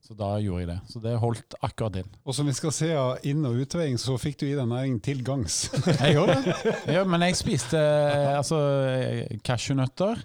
[0.04, 0.76] Så da gjorde jeg det.
[0.92, 2.08] Så det holdt akkurat inn.
[2.28, 4.98] Og som vi skal se av inn- og utveiing, så fikk du i deg næring
[5.00, 5.62] til gangs.
[6.02, 6.74] Jeg gjorde det.
[6.92, 8.58] Ja, men jeg spiste eh, altså
[8.90, 10.20] eh, cashewnøtter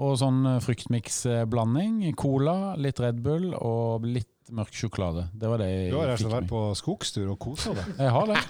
[0.00, 2.00] og sånn fruktmiksblanding.
[2.16, 5.26] Cola, litt Red Bull og litt mørk sjokolade.
[5.34, 6.52] Det var det jeg Du har slett vært meg.
[6.52, 7.90] på skogstur og kosa deg.
[8.04, 8.40] Jeg har det.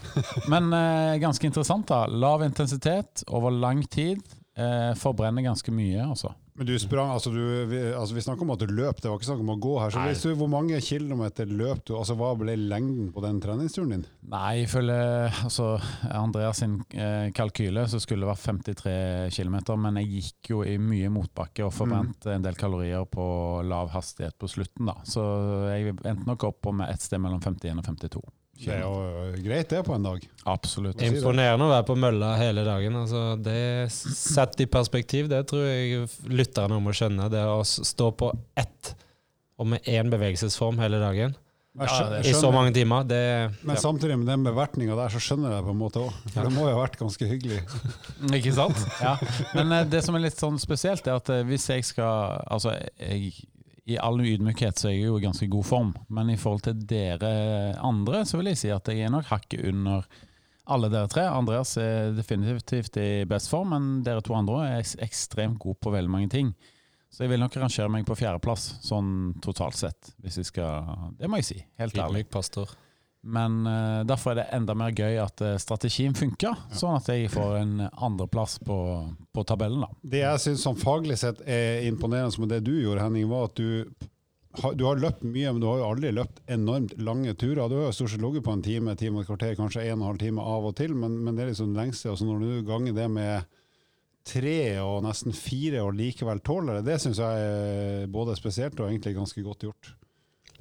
[0.53, 2.05] Men eh, ganske interessant, da.
[2.11, 4.23] Lav intensitet over lang tid.
[4.59, 6.35] Eh, forbrenner ganske mye, altså.
[6.55, 9.17] Men du sprang, altså, du, vi, altså vi snakker om at du løp, det var
[9.17, 9.95] ikke snakk om å gå her.
[10.13, 14.05] Så du, hvor mange kilometer løp du, altså hva ble lengden på den treningsturen din?
[14.35, 14.99] Nei, ifølge
[15.47, 15.71] altså,
[16.13, 18.45] Andreas sin eh, kalkyle så skulle det vært
[18.77, 23.25] 53 km, men jeg gikk jo i mye motbakke og forbrente en del kalorier på
[23.65, 24.99] lav hastighet på slutten, da.
[25.09, 25.25] Så
[25.73, 28.25] jeg endte nok opp på med et sted mellom 51 og 52.
[28.65, 30.27] Det er jo greit det på en dag.
[30.53, 31.03] Absolutt.
[31.03, 32.99] Imponerende å være på mølla hele dagen.
[33.03, 37.31] Altså, det Sett i perspektiv, det tror jeg lytterne må skjønne.
[37.33, 38.95] Det å stå på ett
[39.61, 41.35] og med én bevegelsesform hele dagen
[41.79, 43.21] Ja, skjønner, i så mange timer, det
[43.63, 43.81] Men ja.
[43.81, 46.17] samtidig med den bevertninga der, så skjønner jeg det på en måte òg.
[46.35, 47.63] For det må jo ha vært ganske hyggelig.
[48.39, 48.83] Ikke sant?
[49.01, 49.15] Ja.
[49.57, 52.75] Men eh, det som er litt sånn spesielt, er at eh, hvis jeg skal Altså,
[53.01, 53.33] jeg,
[53.91, 56.85] i all ydmykhet så er jeg jo i ganske god form, men i forhold til
[56.87, 57.33] dere
[57.83, 60.07] andre, så vil jeg si at jeg er nok hakket under
[60.71, 61.25] alle dere tre.
[61.27, 66.13] Andreas er definitivt i best form, men dere to andre er ekstremt gode på veldig
[66.13, 66.55] mange ting.
[67.13, 71.29] Så jeg vil nok rangere meg på fjerdeplass, sånn totalt sett, hvis jeg skal Det
[71.29, 72.23] må jeg si, helt ærlig.
[72.23, 72.71] Ydmyk pastor.
[73.23, 77.31] Men uh, derfor er det enda mer gøy at uh, strategien funker, sånn at jeg
[77.31, 78.79] får en andreplass på,
[79.31, 79.85] på tabellen.
[79.87, 80.01] da.
[80.15, 83.61] Det jeg syns som faglig sett er imponerende med det du gjorde, Henning, var at
[83.61, 83.87] du
[84.61, 87.63] har, du har løpt mye, men du har jo aldri løpt enormt lange turer.
[87.71, 89.95] Du har jo stort sett ligget på en time, time og et kvarter, kanskje en
[89.95, 92.11] og en halv time av og til, men, men det er liksom lengste.
[92.13, 93.49] Og så når du ganger det med
[94.29, 98.91] tre og nesten fire og likevel tåler det, det syns jeg er både spesielt og
[98.91, 99.95] egentlig ganske godt gjort.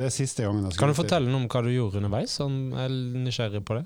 [0.01, 2.33] Det er siste gangen jeg Kan du fortelle noe om hva du gjorde underveis?
[2.39, 3.83] Sånn, jeg er nysgjerrig på det.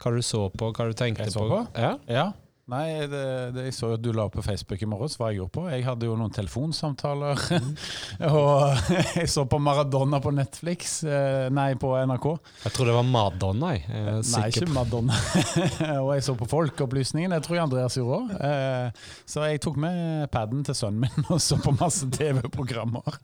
[0.00, 1.50] Hva du så på, hva du tenkte Jeg så på.
[1.52, 1.58] på?
[1.76, 1.90] Ja?
[2.08, 2.26] Ja.
[2.66, 3.18] Nei, det,
[3.54, 5.62] det, jeg så at du la opp på Facebook i morges hva jeg gjorde på.
[5.70, 7.38] Jeg hadde jo noen telefonsamtaler.
[8.26, 10.96] og jeg så på Maradona på Netflix.
[11.06, 12.26] eh, Nei, på NRK.
[12.64, 13.70] Jeg tror det var Madonna.
[13.76, 13.86] Jeg.
[13.86, 15.14] er Nei, ikke Madonna.
[16.02, 17.36] og jeg så på Folkeopplysningen.
[17.36, 19.02] Det tror jeg Andreas gjorde òg.
[19.30, 23.20] Så jeg tok med paden til sønnen min og så på masse TV-programmer.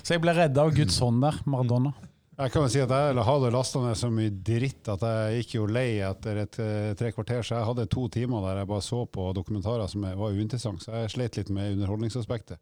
[0.00, 1.92] Så jeg ble redda av Guds hånd der, Maradona.
[2.38, 5.54] Jeg kan jo si at jeg hadde lasta ned så mye dritt at jeg gikk
[5.56, 7.40] jo lei etter et eh, tre kvarter.
[7.42, 10.84] Så jeg hadde to timer der jeg bare så på dokumentarer som var uinteressante.
[10.86, 12.60] Så jeg slet litt med underholdningsaspektet.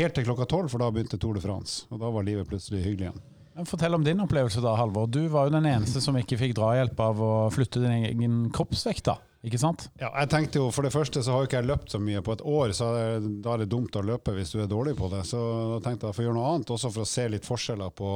[0.00, 1.82] Helt til klokka tolv, for da begynte Tour de France.
[1.92, 3.20] Og da var livet plutselig hyggelig igjen.
[3.58, 5.08] Men Fortell om din opplevelse, da, Halvor.
[5.12, 9.10] Du var jo den eneste som ikke fikk drahjelp av å flytte din egen kroppsvekt,
[9.10, 9.18] da.
[9.44, 9.90] Ikke sant?
[10.00, 12.22] Ja, jeg tenkte jo, For det første så har jo ikke jeg løpt så mye
[12.24, 14.96] på et år, så er- da er det dumt å løpe hvis du er dårlig
[14.98, 15.20] på det.
[15.28, 15.38] Så
[15.74, 18.12] da tenkte jeg jeg får gjøre noe annet, også for å se litt forskjeller på,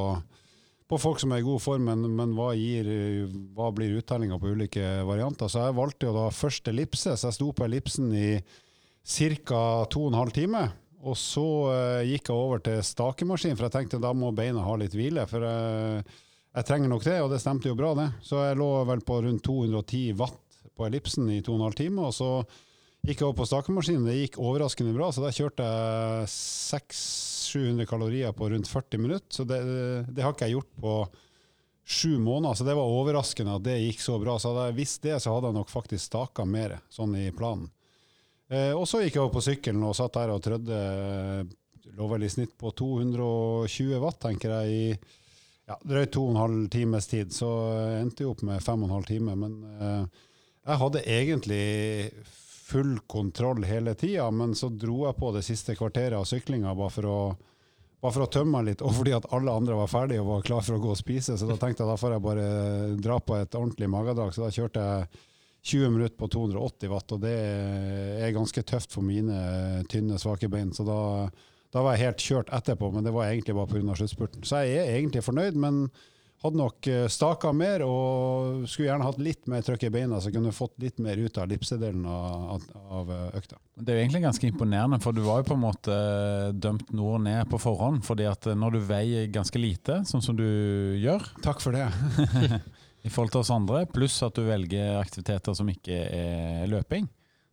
[0.93, 2.85] på folk som er i god form, men, men hva, gir,
[3.57, 5.49] hva blir uttellinga på ulike varianter.
[5.49, 8.27] Så jeg valgte jo da først ellipse, så jeg sto på ellipsen i
[9.09, 9.63] ca.
[9.89, 10.67] to og en halv time.
[11.03, 14.75] Og så uh, gikk jeg over til stakemaskin, for jeg tenkte da må beina ha
[14.79, 15.25] litt hvile.
[15.31, 16.21] For uh,
[16.53, 18.11] jeg trenger nok det, og det stemte jo bra, det.
[18.29, 21.81] Så jeg lå vel på rundt 210 watt på ellipsen i to og en halv
[21.81, 22.05] time.
[22.05, 22.31] Og så
[23.03, 24.07] gikk jeg over på stakemaskinen.
[24.07, 29.29] Det gikk overraskende bra, så da kjørte jeg 600-700 kalorier på rundt 40 minutter.
[29.35, 29.61] Så det,
[30.09, 30.97] det har ikke jeg gjort på
[31.93, 34.37] sju måneder, så det var overraskende at det gikk så bra.
[34.39, 37.67] Så hadde jeg visst det, så hadde jeg nok faktisk staka mer, sånn i planen.
[38.53, 40.79] Eh, og så gikk jeg over på sykkelen og satt der og trødde
[41.97, 45.19] lå vel i snitt på 220 watt, tenker jeg, i
[45.69, 47.33] ja, drøyt to og en halv times tid.
[47.35, 47.49] Så
[47.99, 49.37] endte jeg opp med fem og en halv time.
[49.39, 50.23] Men eh,
[50.69, 51.65] jeg hadde egentlig
[52.73, 56.95] full kontroll hele tida, men så dro jeg på det siste kvarteret av syklinga bare
[56.95, 57.19] for å
[58.03, 60.47] bare for å tømme meg litt, og fordi at alle andre var ferdige og var
[60.47, 61.37] klar for å gå og spise.
[61.39, 62.47] Så da tenkte jeg da får jeg bare
[62.99, 64.33] dra på et ordentlig magedrag.
[64.35, 65.21] Så da kjørte jeg
[65.71, 67.37] 20 minutter på 280 watt, og det
[68.27, 70.73] er ganske tøft for mine tynne, svake bein.
[70.75, 70.99] Så da,
[71.71, 73.95] da var jeg helt kjørt etterpå, men det var egentlig bare pga.
[74.01, 74.43] sluttspurten.
[74.43, 75.85] Så jeg er egentlig fornøyd, men
[76.43, 80.51] hadde nok staka mer og skulle gjerne hatt litt mer trøkk i beina, så kunne
[80.51, 82.67] jeg fått litt mer ut av lipsedelen av,
[82.99, 83.61] av økta.
[83.79, 85.97] Det er jo egentlig ganske imponerende, for du var jo på en måte
[86.59, 88.03] dømt nord ned på forhånd.
[88.07, 90.47] fordi at når du veier ganske lite, sånn som du
[91.01, 91.89] gjør Takk for det.
[93.03, 97.09] i forhold til oss andre, pluss at du velger aktiviteter som ikke er løping,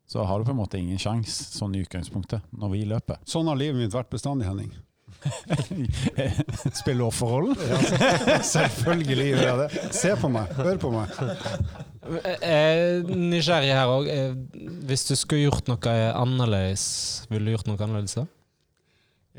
[0.09, 3.21] så har du på en måte ingen sjanse sånn i utgangspunktet når vi løper.
[3.29, 4.71] Sånn har livet mitt vært bestandig, Henning.
[6.79, 7.55] Spiller offerrollen?
[7.69, 9.83] Ja, selvfølgelig gjør jeg det.
[9.95, 11.13] Se på meg, hør på meg.
[12.09, 14.09] Jeg er nysgjerrig her òg.
[14.89, 16.85] Hvis du skulle gjort noe annerledes,
[17.31, 18.25] ville du gjort noe annerledes da?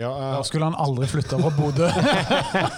[0.01, 1.89] Ja, Da skulle han aldri flytta fra Bodø.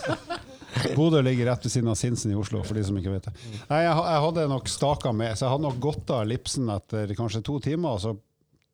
[0.97, 3.35] Bodø ligger rett ved siden av Sinsen i Oslo, for de som ikke vet det.
[3.69, 7.13] Nei, jeg, jeg hadde nok staka med, så jeg hadde nok gått av ellipsen etter
[7.19, 7.99] kanskje to timer.
[7.99, 8.15] og så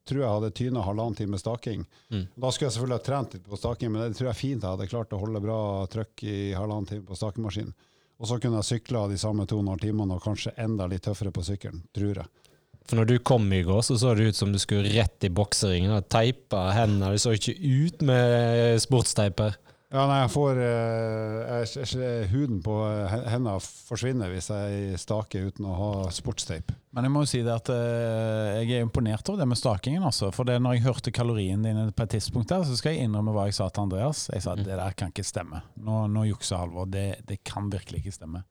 [0.09, 1.85] tror jeg hadde tyna halvannen time staking.
[2.09, 2.25] Mm.
[2.35, 4.65] Da skulle jeg selvfølgelig ha trent litt på staking, men det tror jeg fint.
[4.65, 5.61] Jeg hadde klart å holde bra
[5.93, 7.75] trøkk i halvannen time på stakemaskinen.
[8.19, 10.89] Og så kunne jeg sykla de samme to og en halv timene og kanskje enda
[10.91, 12.49] litt tøffere på sykkelen, tror jeg.
[12.89, 15.29] For når du kom i går, så så det ut som du skulle rett i
[15.29, 15.93] bokseringen.
[15.93, 17.13] og Teipa hendene.
[17.13, 19.59] Det så ikke ut med sportsteiper.
[19.89, 22.73] Ja, nei, jeg får eh, jeg, jeg, Huden på
[23.09, 23.55] he- hendene
[23.89, 26.69] forsvinner hvis jeg staker uten å ha sportsteip.
[26.93, 30.05] Men jeg må jo si det at eh, jeg er imponert over det med stakingen.
[30.05, 30.29] Altså.
[30.35, 33.33] For det når jeg hørte kaloriene dine på et tidspunkt der, så skal jeg innrømme
[33.33, 34.27] hva jeg sa til Andreas.
[34.29, 35.63] Jeg sa at det der kan ikke stemme.
[35.81, 36.85] Nå, nå jukser Halvor.
[36.93, 38.43] Det, det kan virkelig ikke stemme.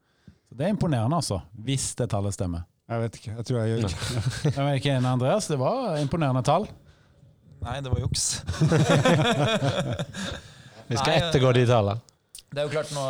[0.49, 1.39] Så Det er imponerende, altså.
[1.55, 2.67] Hvis det tallet stemmer.
[2.89, 3.31] Jeg vet ikke.
[3.39, 4.03] Jeg tror jeg gjør ikke
[4.57, 5.47] Jeg er ikke enig, Andreas.
[5.47, 6.67] Det var imponerende tall.
[7.63, 8.23] Nei, det var juks.
[10.89, 12.05] Vi skal Nei, ettergå de tallene.
[12.49, 13.01] Det er jo klart, nå,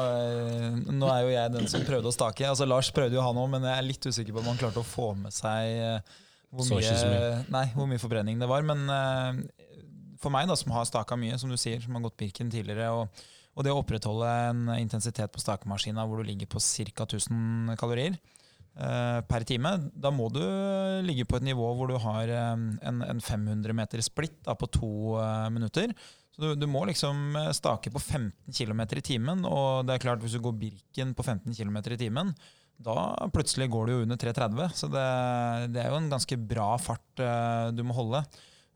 [0.92, 2.44] nå er jo jeg den som prøvde å stake.
[2.44, 4.82] Altså Lars prøvde jo han òg, men jeg er litt usikker på om han klarte
[4.82, 6.18] å få med seg eh,
[6.52, 8.65] hvor mye, mye, nei, hvor mye forbrenning det var.
[8.68, 9.39] Men eh,
[10.20, 12.89] for meg, da, som har staka mye, som du sier, som har gått Birken tidligere,
[12.92, 13.24] og,
[13.56, 17.08] og det å opprettholde en intensitet på stakemaskina hvor du ligger på ca.
[17.08, 18.18] 1000 kalorier
[18.76, 20.44] eh, per time, da må du
[21.06, 22.54] ligge på et nivå hvor du har eh,
[22.92, 25.96] en, en 500 meter splitt da, på to eh, minutter.
[26.39, 30.23] Du, du må liksom eh, stake på 15 km i timen, og det er klart
[30.23, 32.34] hvis du går Birken på 15 km i timen,
[32.80, 34.69] da plutselig går du jo under 3,30.
[34.78, 35.08] Så det,
[35.75, 38.23] det er jo en ganske bra fart uh, du må holde.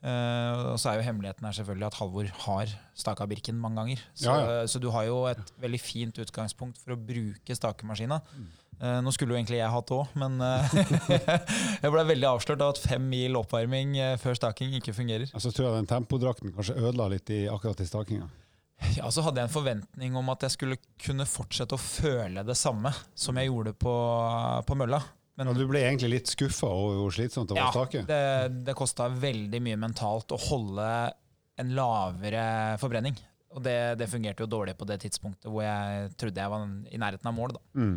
[0.04, 4.02] Uh, og så er jo hemmeligheten her selvfølgelig at Halvor har staka Birken mange ganger.
[4.12, 8.20] Så, Ja, så du har jo et veldig fint utgangspunkt for å bruke stakemaskina.
[8.20, 8.60] Eh,
[9.04, 10.76] nå skulle jo egentlig jeg hatt òg, men eh,
[11.84, 15.30] jeg ble veldig avslørt av at fem mil oppvarming eh, før staking ikke fungerer.
[15.32, 18.30] Så så tror jeg den tempodrakten kanskje ødela litt i akkurat i stakinga.
[18.98, 22.56] Ja, så hadde jeg en forventning om at jeg skulle kunne fortsette å føle det
[22.60, 23.94] samme som jeg gjorde på,
[24.68, 25.00] på mølla.
[25.40, 28.04] Men Ja, du ble egentlig litt skuffa over hvor slitsomt det var ja, å stake?
[28.10, 30.88] det, det kosta veldig mye mentalt å holde
[31.62, 32.44] en lavere
[32.82, 33.18] forbrenning.
[33.54, 37.00] Og det, det fungerte jo dårlig på det tidspunktet hvor jeg trodde jeg var i
[37.02, 37.56] nærheten av mål.
[37.56, 37.64] Da.
[37.78, 37.96] Mm.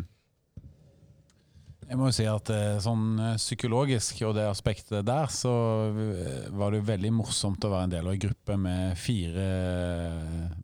[1.87, 5.53] Jeg må jo si at eh, sånn eh, psykologisk og det aspektet der, så
[5.87, 9.45] eh, var det jo veldig morsomt å være en del av en gruppe med fire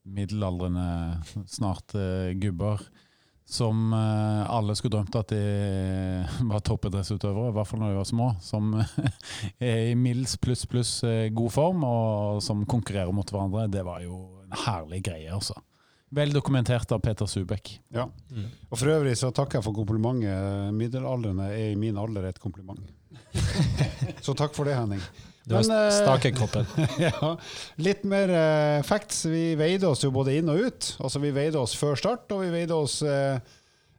[0.03, 0.83] middelaldrende,
[1.47, 1.95] snart
[2.43, 2.83] gubber,
[3.47, 5.41] som alle skulle drømt at de
[6.49, 8.71] var toppidrettsutøvere, i hvert fall når de var små, som
[9.71, 10.93] er i middels pluss pluss
[11.35, 13.69] god form, og som konkurrerer mot hverandre.
[13.71, 15.55] Det var jo en herlig greie, altså.
[16.13, 17.71] Vel dokumentert av Peter Subek.
[17.93, 18.05] Ja.
[18.69, 20.73] Og for øvrig så takker jeg for komplimentet.
[20.77, 22.83] Middelaldrende er i min alder et kompliment.
[24.25, 25.01] Så takk for det, Henning.
[25.43, 25.89] Du har eh,
[27.03, 27.31] ja,
[27.83, 29.25] litt mer uh, facts.
[29.27, 30.93] Vi veide oss jo både inn og ut.
[31.03, 33.41] Altså Vi veide oss før start, og vi veide oss uh,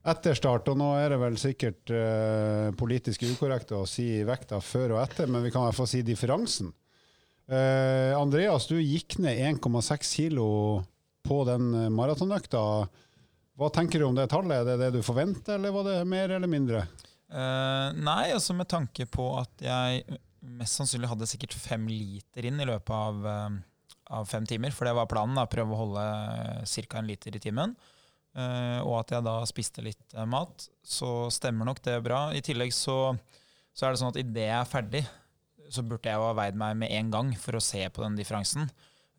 [0.08, 0.70] etter start.
[0.72, 5.28] Og nå er det vel sikkert uh, politisk ukorrekt å si vekta før og etter,
[5.28, 6.72] men vi kan i hvert fall si differansen.
[7.44, 10.46] Andreas, du gikk ned 1,6 kilo
[11.25, 12.62] på den eh, maratonøkta.
[13.55, 14.61] Hva tenker du om det tallet?
[14.61, 16.85] Er det det du forventer, eller var det mer eller mindre?
[17.35, 22.61] Uh, nei, altså med tanke på at jeg mest sannsynlig hadde sikkert fem liter inn
[22.61, 24.75] i løpet av, uh, av fem timer.
[24.75, 25.39] For det var planen.
[25.39, 26.07] da, Prøve å holde
[26.66, 27.01] ca.
[27.01, 27.77] en liter i timen.
[28.35, 30.66] Uh, og at jeg da spiste litt mat.
[30.83, 32.27] Så stemmer nok det bra.
[32.35, 33.14] I tillegg så,
[33.72, 35.05] så er det sånn at idet jeg er ferdig,
[35.70, 38.18] så burde jeg jo ha veid meg med en gang for å se på den
[38.18, 38.68] differansen.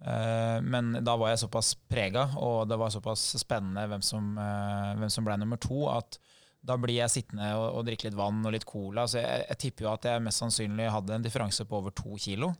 [0.03, 4.91] Eh, men da var jeg såpass prega, og det var såpass spennende hvem som, eh,
[4.99, 6.19] hvem som ble nummer to, at
[6.65, 9.05] da blir jeg sittende og, og drikke litt vann og litt cola.
[9.07, 12.17] Så jeg, jeg tipper jo at jeg mest sannsynlig hadde en differanse på over to
[12.21, 12.55] kilo.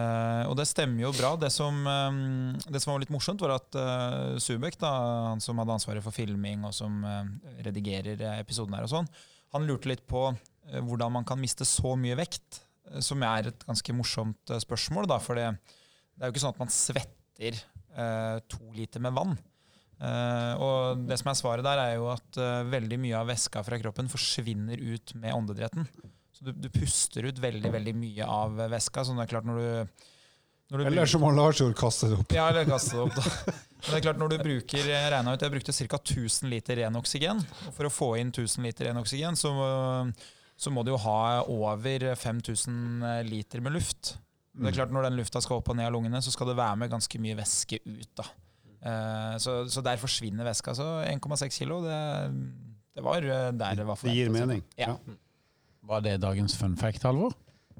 [0.00, 1.32] Eh, og det stemmer jo bra.
[1.40, 4.92] Det som, um, det som var litt morsomt, var at uh, Subek, da,
[5.32, 7.24] han som hadde ansvaret for filming og som uh,
[7.64, 9.10] redigerer episoden her og sånn,
[9.56, 10.28] han lurte litt på
[10.70, 12.60] hvordan man kan miste så mye vekt,
[13.02, 15.08] som er et ganske morsomt spørsmål.
[15.10, 15.48] Da, for det,
[16.20, 19.38] det er jo ikke sånn at man svetter eh, to liter med vann.
[20.04, 23.62] Eh, og det som er svaret der, er jo at eh, veldig mye av væska
[23.64, 25.88] fra kroppen forsvinner ut med åndedretten.
[26.36, 29.06] Så du, du puster ut veldig, veldig mye av væska.
[29.08, 30.06] Så det er klart når du,
[30.84, 32.36] Eller som han Lars gjorde, kaste det opp.
[32.36, 33.56] ja, eller kaste det opp, da.
[33.80, 36.04] Men det er klart når du bruker Jeg regna ut jeg brukte ca.
[36.04, 37.40] 1000 liter ren oksygen.
[37.64, 39.56] Og for å få inn 1000 liter ren oksygen, så,
[40.52, 44.18] så må du jo ha over 5000 liter med luft.
[44.60, 46.56] Det er klart Når den lufta skal opp og ned av lungene, så skal det
[46.58, 48.10] være med ganske mye væske ut.
[48.20, 48.26] da.
[48.80, 50.74] Eh, Så, så der forsvinner væska.
[50.76, 51.98] Så 1,6 kilo, det,
[52.96, 54.16] det var eh, der det var forventet.
[54.16, 54.62] Det gir mening.
[54.76, 54.94] Ja.
[54.94, 55.16] Ja.
[55.90, 57.32] Var det dagens fun fact, Halvor?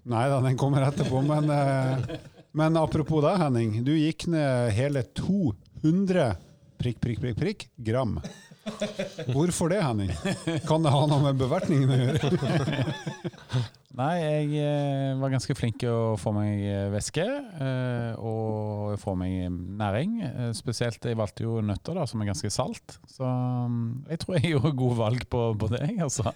[0.09, 1.21] Nei da, den kommer etterpå.
[1.27, 2.17] Men, eh,
[2.57, 3.83] men apropos deg, Henning.
[3.85, 6.31] Du gikk ned hele 200
[6.81, 8.17] prikk, prikk, prikk, prikk gram.
[9.35, 10.11] Hvorfor det, Henning?
[10.69, 12.31] Kan det ha noe med bevertningen å gjøre?
[13.99, 19.17] Nei, jeg eh, var ganske flink til å få meg eh, væske eh, og få
[19.19, 20.13] meg næring.
[20.55, 23.01] Spesielt, jeg valgte jo nøtter da, som er ganske salt.
[23.11, 25.83] Så mm, jeg tror jeg gjorde gode valg på, på det.
[26.07, 26.31] Altså.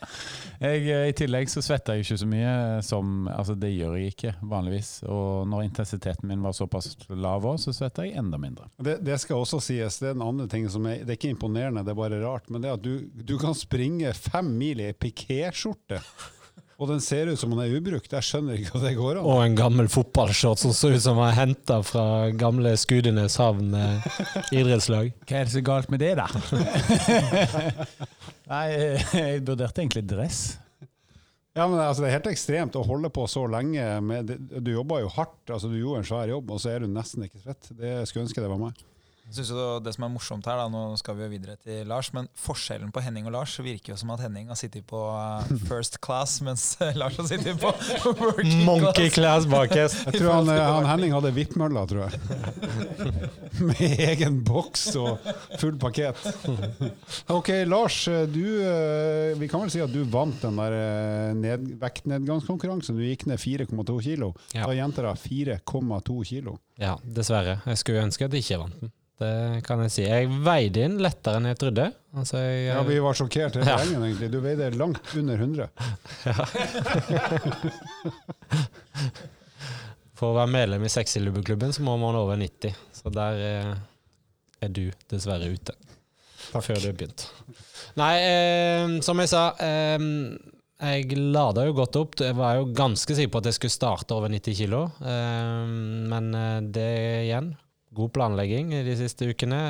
[0.58, 0.82] Jeg,
[1.12, 2.52] I tillegg så svetta jeg ikke så mye
[2.82, 4.92] som Altså, det gjør jeg ikke vanligvis.
[5.06, 8.66] Og når intensiteten min var såpass lav så svetta jeg enda mindre.
[8.82, 11.34] Det, det skal også sies, det er en annen ting som er Det er ikke
[11.36, 12.50] imponerende, det er bare rart.
[12.50, 16.02] Men det er at du, du kan springe fem mil i pikéskjorte,
[16.74, 18.10] og den ser ut som den er ubrukt.
[18.10, 19.28] Jeg skjønner ikke at det går an.
[19.30, 24.08] Og en gammel fotballshort som så ut som var henta fra gamle Skudenes havn eh,
[24.58, 25.12] idrettslag.
[25.28, 26.26] Hva er det så galt med det, da?
[28.52, 30.42] Nei, jeg vurderte egentlig dress.
[31.54, 33.84] Ja, men altså, Det er helt ekstremt å holde på så lenge.
[34.02, 36.90] Med, du jobba jo hardt, altså du gjorde en svær jobb, og så er du
[36.90, 37.70] nesten ikke svett.
[37.78, 38.82] Det skulle ønske det var meg.
[39.24, 41.86] Jeg synes jo det som er morsomt her, da, nå skal vi jo videre til
[41.88, 44.98] Lars, men forskjellen på Henning og Lars virker jo som at Henning har sittet på
[45.10, 47.70] eh, first class, mens eh, Lars har sittet på
[48.20, 49.46] working Monkey class.
[49.48, 50.02] bakest.
[50.10, 52.12] Jeg tror han, han Henning hadde Hvittmølla, tror jeg.
[53.70, 55.24] Med egen boks og
[55.62, 56.20] full pakket.
[57.32, 58.02] Ok, Lars.
[58.28, 62.98] Du, eh, vi kan vel si at du vant den der eh, ned, vektnedgangskonkurransen.
[63.00, 64.34] Du gikk ned 4,2 kilo.
[64.52, 66.58] Da gjentar jeg 4,2 kilo.
[66.82, 67.60] Ja, dessverre.
[67.70, 68.92] Jeg skulle ønske at jeg ikke vant den.
[69.20, 70.02] Det kan jeg si.
[70.08, 71.84] Jeg veide inn lettere enn jeg trodde.
[72.18, 73.76] Altså, jeg, Ja, Vi var sjokkert hele Ja.
[73.78, 74.28] gjengen, egentlig.
[74.32, 75.68] Du veide langt under 100.
[80.14, 82.74] For å være medlem i Sexylubbeklubben så må man over 90.
[82.94, 83.72] Så der er,
[84.62, 85.74] er du dessverre ute.
[86.54, 87.24] Før du har begynt.
[87.98, 89.98] Nei, eh, som jeg sa eh,
[90.84, 92.14] Jeg lada jo godt opp.
[92.22, 94.84] Jeg var jo ganske sikker på at jeg skulle starte over 90 kilo.
[95.02, 95.64] Eh,
[96.12, 96.88] men eh, det
[97.26, 97.48] igjen
[97.94, 99.60] God planlegging de siste ukene.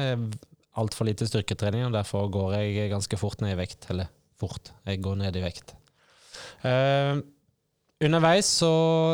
[0.81, 3.87] Altfor lite styrketrening, og derfor går jeg ganske fort ned i vekt.
[3.93, 4.11] Eller
[4.41, 5.77] fort, jeg går ned i vekt.
[6.64, 7.22] Uh,
[8.05, 8.72] Underveis så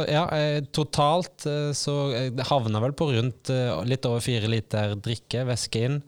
[0.09, 1.95] Ja, eh, totalt eh, så
[2.49, 3.51] havna vel på rundt
[3.87, 6.01] litt over fire liter drikke, væske inn.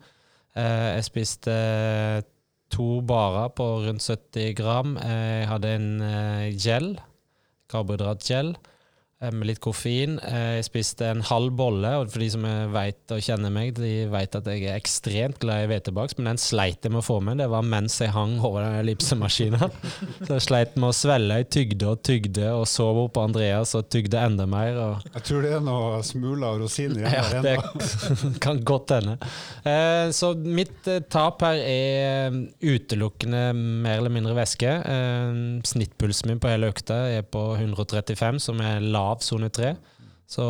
[0.53, 1.53] Jeg spiste
[2.73, 4.91] to barer på rundt 70 gram.
[5.01, 5.87] Jeg hadde en
[6.61, 6.91] gel,
[7.71, 8.51] karbohydratgel,
[9.31, 10.17] med litt koffein.
[10.27, 13.93] Eh, jeg spiste en halv bolle, og for de som vet og kjenner meg, de
[14.11, 17.19] vet at jeg er ekstremt glad i hvetebakst, men den sleit jeg med å få
[17.23, 17.39] med.
[17.39, 19.77] Det var mens jeg hang over den ellipsemaskinen.
[20.25, 21.39] Så jeg sleit med å svelge.
[21.43, 24.81] Jeg tygde og tygde og sov på Andreas og tygde enda mer.
[25.13, 29.17] Jeg tror det er noe smuler og rosiner igjen ja, der det kan godt hende.
[29.63, 34.69] Eh, så mitt eh, tap her er utelukkende mer eller mindre væske.
[34.69, 39.75] Eh, snittpulsen min på hele økta er på 135, som er lav sone 3.
[40.33, 40.45] Så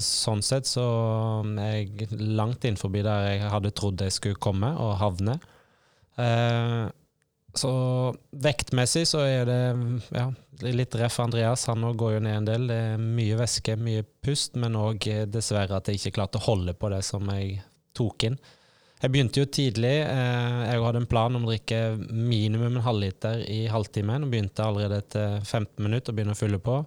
[0.00, 0.84] sånn sett så
[1.60, 5.36] er jeg langt innenfor der jeg hadde trodd jeg skulle komme og havne.
[6.16, 6.86] Eh,
[7.60, 7.72] så
[8.30, 9.60] vektmessig så er det
[10.14, 10.28] ja,
[10.70, 11.66] litt ref Andreas.
[11.68, 12.70] Han òg går jo ned en del.
[12.70, 16.76] Det er mye væske, mye pust, men òg dessverre at jeg ikke klarte å holde
[16.78, 17.58] på det som jeg
[17.98, 18.38] tok inn.
[19.00, 19.94] Jeg begynte jo tidlig.
[20.04, 21.80] Eh, jeg hadde en plan om å drikke
[22.12, 24.26] minimum en halvliter i halvtimen.
[24.26, 26.82] og Begynte allerede etter 15 minutter å begynne å fylle på.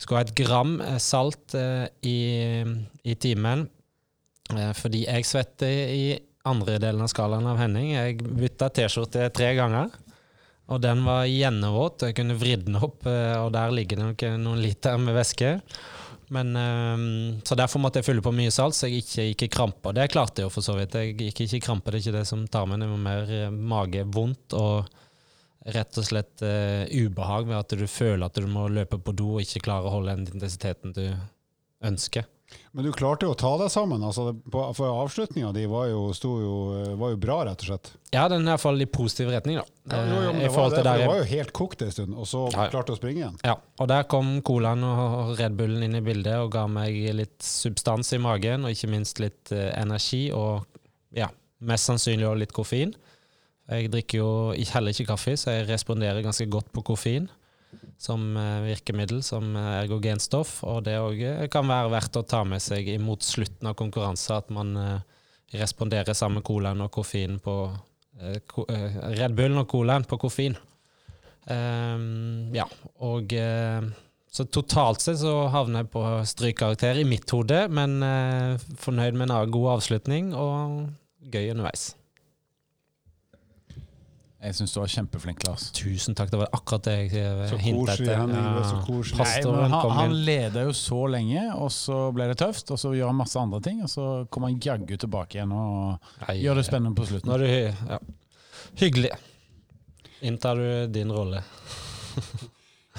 [0.00, 2.64] Skulle ha et gram eh, salt eh, i,
[3.04, 3.66] i timen.
[4.54, 6.04] Eh, fordi jeg svetter i
[6.48, 7.92] andre delen av skalaen av Henning.
[7.92, 9.92] Jeg bytta T-skjorte tre ganger.
[10.70, 14.60] Og den var gjennomvåt, jeg kunne vridd den opp, og der ligger det nok noen
[14.62, 15.48] liter med væske.
[16.30, 16.54] Men,
[17.42, 19.90] så derfor måtte jeg fylle på mye salt, så jeg ikke gikk i krampe.
[19.98, 20.94] Det klarte jeg jo for så vidt.
[20.94, 22.84] Jeg gikk ikke i krampe, det er ikke det som tar meg.
[22.84, 23.34] Det var mer
[23.74, 24.94] magevondt og
[25.66, 29.34] rett og slett uh, ubehag ved at du føler at du må løpe på do
[29.36, 31.04] og ikke klarer å holde den intensiteten du
[31.84, 32.24] ønsker.
[32.72, 34.02] Men du klarte jo å ta deg sammen.
[34.02, 36.00] Altså, for avslutninga di var jo,
[36.98, 37.90] var jo bra, rett og slett.
[38.14, 39.64] Ja, den er iallfall i positiv retning, da.
[39.90, 41.92] Ja, jo, jo, men Eh, det, var, det, der det var jo helt kokt en
[41.94, 42.72] stund, og så Ja, ja.
[42.72, 43.38] klarte du å springe igjen.
[43.46, 47.38] Ja, og der kom colaen og Red Bullen inn i bildet og ga meg litt
[47.46, 50.66] substans i magen, og ikke minst litt uh, energi og
[51.14, 51.30] ja,
[51.66, 52.94] mest sannsynlig også litt koffein.
[53.70, 54.30] Jeg drikker jo
[54.72, 57.28] heller ikke kaffe, så jeg responderer ganske godt på koffein
[58.00, 61.20] som eh, virkemiddel, som eh, ergogenstoff, og det òg
[61.52, 65.20] kan være verdt å ta med seg imot slutten av konkurranse, at man eh,
[65.60, 67.56] responderer sammen med colaen og koffein på
[68.20, 70.58] eh, eh, Red Bullen og colaen på koffein.
[71.50, 72.66] Um, ja,
[73.02, 73.86] og eh,
[74.30, 79.32] så totalt sett så havner jeg på strykkarakter i mitt hode, men eh, fornøyd med
[79.32, 80.84] en god avslutning og
[81.32, 81.90] gøy underveis.
[84.40, 85.66] Jeg syns du var kjempeflink, Lars.
[85.76, 88.14] Tusen takk, det var akkurat det jeg eh, hintet etter.
[88.16, 89.66] Han, ja.
[89.68, 92.72] han, han leda jo så lenge, og så ble det tøft.
[92.72, 95.98] Og så gjør han masse andre ting, og så kommer han jaggu tilbake igjen og
[96.24, 97.28] Nei, gjør det spennende på slutten.
[97.28, 98.00] Nå du ja.
[98.80, 99.12] hyggelig.
[100.24, 101.44] Inntar du din rolle.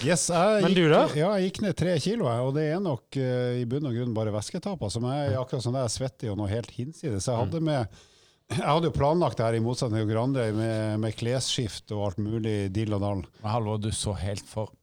[0.01, 1.01] Yes, jeg Men gikk, du da?
[1.13, 4.15] Ja, jeg gikk ned tre kilo, og det er nok uh, i bunn og grunn
[4.15, 4.81] bare væsketap.
[4.81, 7.27] Altså, jeg er akkurat sånn der jeg svetter jo noe helt hinsides.
[7.27, 7.41] Jeg Mm.
[7.43, 7.99] hadde med
[8.57, 12.21] jeg hadde jo planlagt det her i motsetning til Grandøy, med, med klesskift og alt
[12.23, 13.25] mulig dill og dall.
[13.41, 14.73] Men Halvor, du så helt for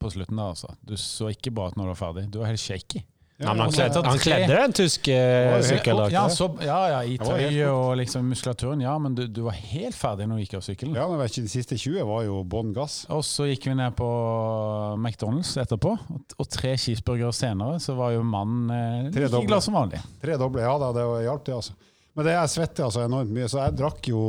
[0.00, 0.74] på slutten der, altså.
[0.80, 2.28] Du så ikke bra ut når du var ferdig.
[2.32, 3.02] Du var helt shaky.
[3.40, 5.14] Ja, men han, kledde, han kledde den tyske
[5.64, 6.12] sykkeldrakt.
[6.12, 6.24] Ja,
[6.60, 10.36] ja, ja, i tøyet og liksom muskulaturen, ja, men du, du var helt ferdig når
[10.36, 10.98] du gikk av sykkelen.
[11.00, 12.98] Ja, men vet ikke, De siste 20 var jo bånn gass.
[13.08, 14.08] Og så gikk vi ned på
[14.98, 19.78] McDonald's etterpå, og, og tre cheeseburgere senere så var jo mannen eh, like glad som
[19.78, 20.02] vanlig.
[20.20, 21.78] Tre doble, ja da, det hjalp det, altså.
[22.16, 24.22] Men det jeg svetter altså enormt mye, så jeg drakk jo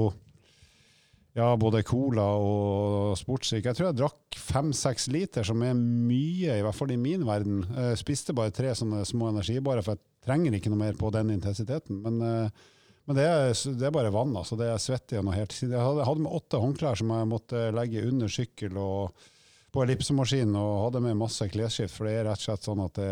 [1.37, 3.69] ja, både cola og sportsdrikk.
[3.69, 7.63] Jeg tror jeg drakk fem-seks liter, som er mye, i hvert fall i min verden.
[7.71, 11.31] Jeg spiste bare tre sånne små energibarer, for jeg trenger ikke noe mer på den
[11.37, 12.01] intensiteten.
[12.03, 12.67] Men, eh,
[13.07, 14.59] men det, er, det er bare vann, altså.
[14.59, 18.03] Det er svette gjennom helt helt Jeg hadde med åtte håndklær som jeg måtte legge
[18.11, 19.23] under sykkel og
[19.71, 22.97] på ellipsemaskinen, og hadde med masse klesskift, for det er rett og slett sånn at
[22.99, 23.11] det,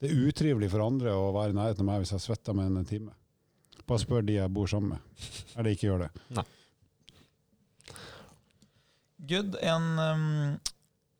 [0.00, 2.72] det er utrivelig for andre å være i nærheten av meg hvis jeg svetter med
[2.72, 3.12] en time.
[3.90, 5.30] Bare spør de jeg bor sammen med.
[5.58, 6.44] Eller ikke gjør det.
[9.30, 9.56] Good.
[9.66, 10.60] En, um,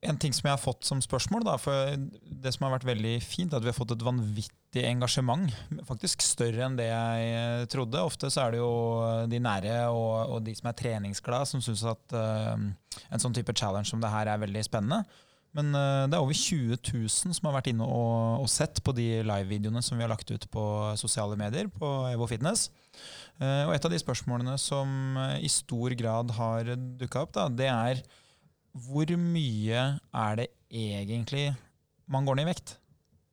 [0.07, 3.17] en ting som jeg har fått som spørsmål, da, for det som har vært veldig
[3.25, 5.51] fint, er at vi har fått et vanvittig engasjement.
[5.89, 8.01] Faktisk større enn det jeg trodde.
[8.07, 8.71] Ofte så er det jo
[9.31, 12.71] de nære og, og de som er treningsglade, som syns at um,
[13.11, 15.03] en sånn type challenge som det her er veldig spennende.
[15.57, 18.95] Men uh, det er over 20 000 som har vært inne og, og sett på
[18.95, 20.65] de live-videoene som vi har lagt ut på
[21.01, 22.69] sosiale medier på Evo Fitness.
[23.41, 27.47] Eh, og et av de spørsmålene som eh, i stor grad har dukka opp, da,
[27.49, 28.03] det er
[28.87, 31.49] hvor mye er det egentlig
[32.11, 32.77] man går ned i vekt?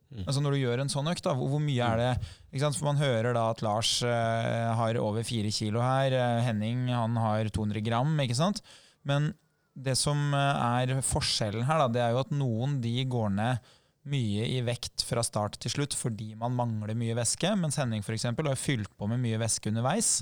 [0.07, 0.24] Mm.
[0.24, 2.11] Altså Når du gjør en sånn økt, da, hvor, mye er det
[2.47, 2.78] ikke sant?
[2.80, 7.20] For Man hører da at Lars eh, har over fire kilo her, eh, Henning han
[7.20, 8.15] har 200 gram.
[8.24, 8.63] ikke sant?
[9.07, 9.34] Men
[9.78, 13.73] det som eh, er forskjellen her, da, det er jo at noen de går ned
[14.07, 18.15] mye i vekt fra start til slutt fordi man mangler mye væske, mens Henning for
[18.15, 20.21] eksempel, har fylt på med mye væske underveis.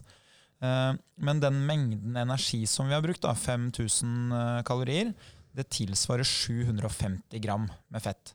[0.63, 5.13] Eh, Men den mengden energi som vi har brukt, da, 5000 eh, kalorier,
[5.55, 8.33] det tilsvarer 750 gram med fett.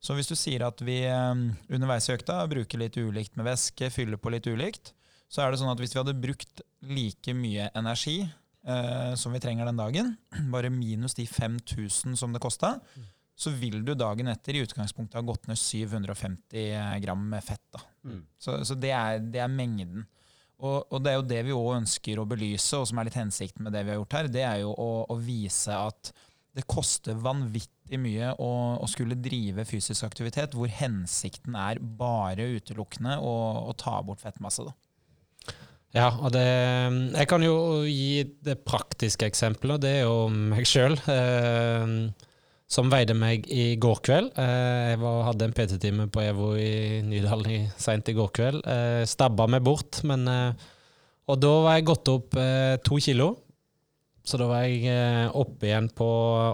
[0.00, 1.02] Så hvis du sier at vi
[1.68, 4.94] underveis i økta bruker litt ulikt med væske, fyller på litt ulikt,
[5.28, 8.22] så er det sånn at hvis vi hadde brukt like mye energi
[8.66, 10.12] eh, som vi trenger den dagen,
[10.54, 12.76] bare minus de 5000 som det kosta,
[13.40, 17.64] så vil du dagen etter i utgangspunktet ha gått ned 750 gram med fett.
[17.72, 17.80] Da.
[18.04, 18.24] Mm.
[18.38, 20.04] Så, så det, er, det er mengden.
[20.60, 23.16] Og, og det er jo det vi òg ønsker å belyse, og som er litt
[23.16, 26.12] hensikten med det vi har gjort her, det er jo å, å vise at
[26.56, 28.50] det koster vanvittig mye å,
[28.82, 33.34] å skulle drive fysisk aktivitet hvor hensikten er bare utelukkende å,
[33.70, 34.66] å ta bort fettmasse.
[34.66, 34.74] Da.
[35.90, 40.94] Ja, og det Jeg kan jo gi det praktiske eksempelet, det er jo meg sjøl.
[41.10, 42.10] Eh,
[42.70, 44.30] som veide meg i går kveld.
[44.38, 48.60] Eh, jeg var, hadde en PT-time på EVO i Nydalen seint i går kveld.
[48.62, 50.68] Eh, stabba meg bort, men eh,
[51.30, 52.34] Og da var jeg gått opp
[52.82, 53.28] to kilo.
[54.26, 56.08] Så da var jeg oppe igjen på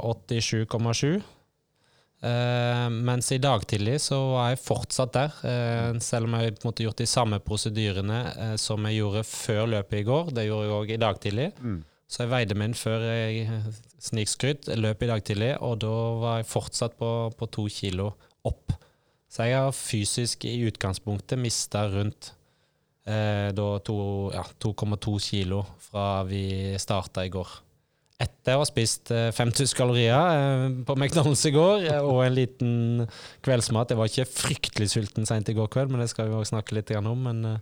[0.05, 1.23] 87,7.
[2.25, 6.83] Eh, mens i dag tidlig så var jeg fortsatt der, eh, selv om jeg måte
[6.87, 10.33] gjort de samme prosedyrene eh, som jeg gjorde før løpet i går.
[10.35, 11.51] Det gjorde jeg òg i dag tidlig.
[11.61, 11.83] Mm.
[12.09, 13.49] Så jeg veide meg inn før jeg
[14.07, 15.93] snikskryt, løp i dag tidlig, og da
[16.23, 18.13] var jeg fortsatt på, på to kilo
[18.47, 18.73] opp.
[19.29, 22.31] Så jeg har fysisk i utgangspunktet mista rundt
[23.07, 27.59] eh, da to- ja, 2,2 kilo fra vi starta i går.
[28.17, 32.37] Etter å ha spist eh, 5000 kalorier eh, på McDonald's i går, eh, og en
[32.37, 32.75] liten
[33.45, 33.93] kveldsmat.
[33.93, 36.79] Jeg var ikke fryktelig sulten seint i går kveld, men det skal vi også snakke
[36.79, 37.13] litt om.
[37.29, 37.59] Men eh,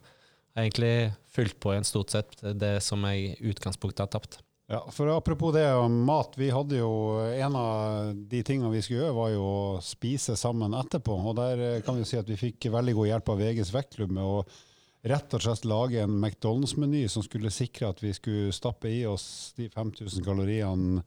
[0.54, 0.96] jeg har egentlig
[1.34, 4.38] fulgt på igjen stort sett det som jeg i utgangspunktet har tapt.
[4.70, 6.38] Ja, for Apropos det om mat.
[6.40, 10.72] vi hadde jo En av de tingene vi skulle gjøre, var jo å spise sammen
[10.72, 11.18] etterpå.
[11.18, 14.14] og Der eh, kan vi si at vi fikk veldig god hjelp av VGs vektklubb
[15.04, 19.52] rett og slett lage en McDonald's-meny som skulle sikre at vi skulle stappe i oss
[19.58, 21.04] de 5000 kaloriene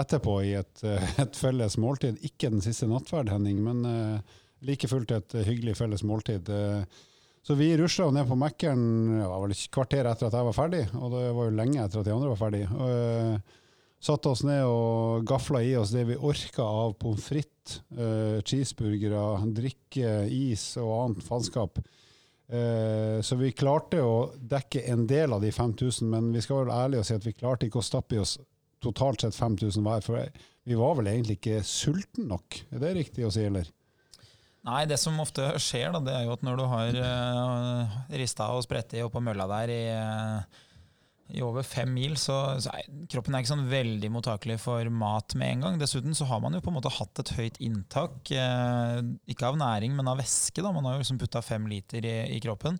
[0.00, 2.18] etterpå i et, eh, et felles måltid.
[2.26, 6.48] Ikke den siste nattverd, Henning, men uh, like fullt et hyggelig felles måltid.
[6.48, 7.02] Eh,
[7.44, 8.84] så vi rusla ned på Mækkern
[9.20, 12.08] ja, et kvarter etter at jeg var ferdig, og det var jo lenge etter at
[12.08, 12.62] de andre var ferdig.
[12.64, 13.58] Eh,
[14.04, 19.20] satte oss ned og gafla i oss det vi orka av pommes frites, uh, cheeseburgere,
[19.56, 21.80] drikke, is og annet faenskap.
[22.48, 26.80] Eh, så vi klarte å dekke en del av de 5000, men vi skal være
[26.84, 28.36] ærlige og si at vi klarte ikke å stappe i oss
[28.84, 30.04] totalt sett 5000 hver.
[30.04, 30.28] For
[30.68, 33.70] vi var vel egentlig ikke sulten nok, er det riktig å si, eller?
[34.64, 38.46] Nei, det som ofte skjer, da, det er jo at når du har uh, rista
[38.54, 40.62] og spredt i oppå mølla der i, eh,
[41.32, 45.36] i over fem mil, så, så er kroppen er ikke sånn veldig mottakelig for mat
[45.40, 45.78] med en gang.
[45.80, 48.98] Dessuten så har man jo på en måte hatt et høyt inntak, eh,
[49.32, 50.60] ikke av næring, men av væske.
[50.60, 52.76] da, Man har jo liksom putta fem liter i, i kroppen.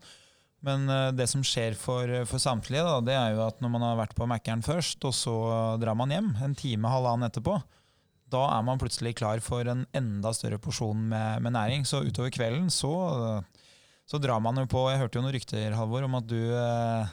[0.64, 3.88] Men eh, det som skjer for, for samtlige, da, det er jo at når man
[3.88, 5.38] har vært på Mækkern først, og så
[5.80, 7.56] drar man hjem en time, halvannen etterpå,
[8.34, 11.84] da er man plutselig klar for en enda større porsjon med, med næring.
[11.88, 12.92] Så utover kvelden så,
[14.08, 17.12] så drar man jo på Jeg hørte jo noen rykter, Halvor, om at du eh,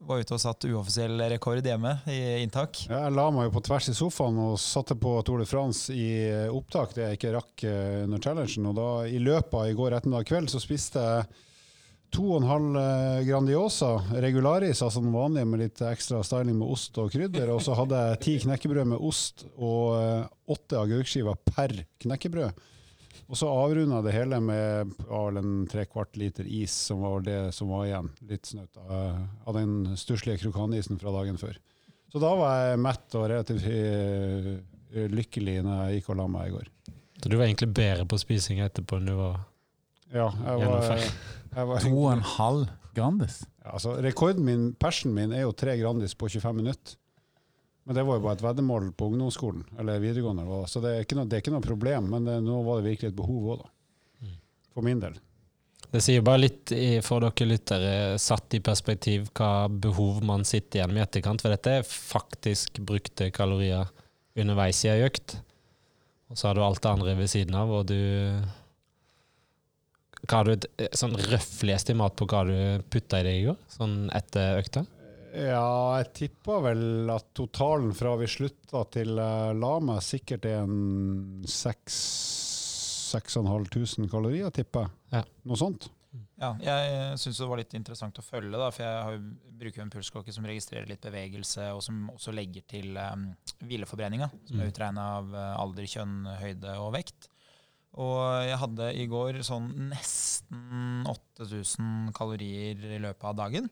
[0.00, 2.86] var ute og satt uoffisiell rekord hjemme i inntak.
[2.88, 5.92] Ja, Jeg la meg jo på tvers i sofaen og satte på Tour de France
[5.94, 8.70] i eh, opptak, det jeg ikke rakk eh, under challengen.
[8.70, 11.28] Og da i løpet av i går ettermiddag kveld så spiste jeg
[12.16, 13.92] to og en halv eh, Grandiosa
[14.24, 17.52] regularis, altså den vanlige med litt ekstra styling med ost og krydder.
[17.52, 22.66] Og så hadde jeg ti knekkebrød med ost og åtte agurkskiver per knekkebrød.
[23.30, 27.22] Og så avrunda det hele med ja, vel en tre kvart liter is, som var
[27.22, 28.08] det som var igjen.
[28.26, 31.60] Litt snaut av, av den stusslige krokanisen fra dagen før.
[32.10, 36.48] Så da var jeg mett og relativt eh, lykkelig når jeg gikk og la meg
[36.48, 36.72] i går.
[37.20, 39.38] Så du var egentlig bedre på spising etterpå enn du var
[40.10, 40.90] Ja, jeg var,
[41.54, 42.66] jeg var To og en halv
[42.96, 43.44] Grandis.
[43.62, 46.96] Ja, altså, rekorden min, persen min, er jo tre Grandis på 25 minutter.
[47.90, 50.44] Men det var jo bare et veddemål på ungdomsskolen, eller videregående.
[50.70, 52.84] Så det er ikke noe, det er ikke noe problem, men det, nå var det
[52.86, 53.72] virkelig et behov òg, da.
[54.22, 54.36] Mm.
[54.76, 55.16] For min del.
[55.90, 56.70] Det sier bare litt
[57.02, 61.42] for dere lyttere, satt i perspektiv hva behov man sitter igjen med i etterkant.
[61.42, 63.90] For dette er faktisk brukte kalorier
[64.38, 65.40] underveis i ei økt.
[66.30, 67.98] Og så har du alt det andre ved siden av, og du
[70.28, 73.60] Hva har du et sånn røffelig estimat på hva du putta i deg i går?
[73.74, 74.86] Sånn etter økta?
[75.30, 84.10] Ja, jeg tippa vel at totalen fra vi slutta til Lama sikkert er en 6500
[84.10, 84.90] kalorier, tipper jeg.
[85.14, 85.22] Ja.
[85.46, 85.82] Noe sånt.
[86.40, 89.18] Ja, jeg syns det var litt interessant å følge, da, for jeg har
[89.60, 93.28] bruker jo en pulsklokke som registrerer litt bevegelse, og som også legger til um,
[93.60, 94.70] hvileforbrenninga, som er Mm.
[94.72, 97.28] utregna av eh, alder, kjønn, høyde og vekt.
[98.00, 103.68] Og jeg hadde i går sånn nesten 8000 kalorier i løpet av dagen,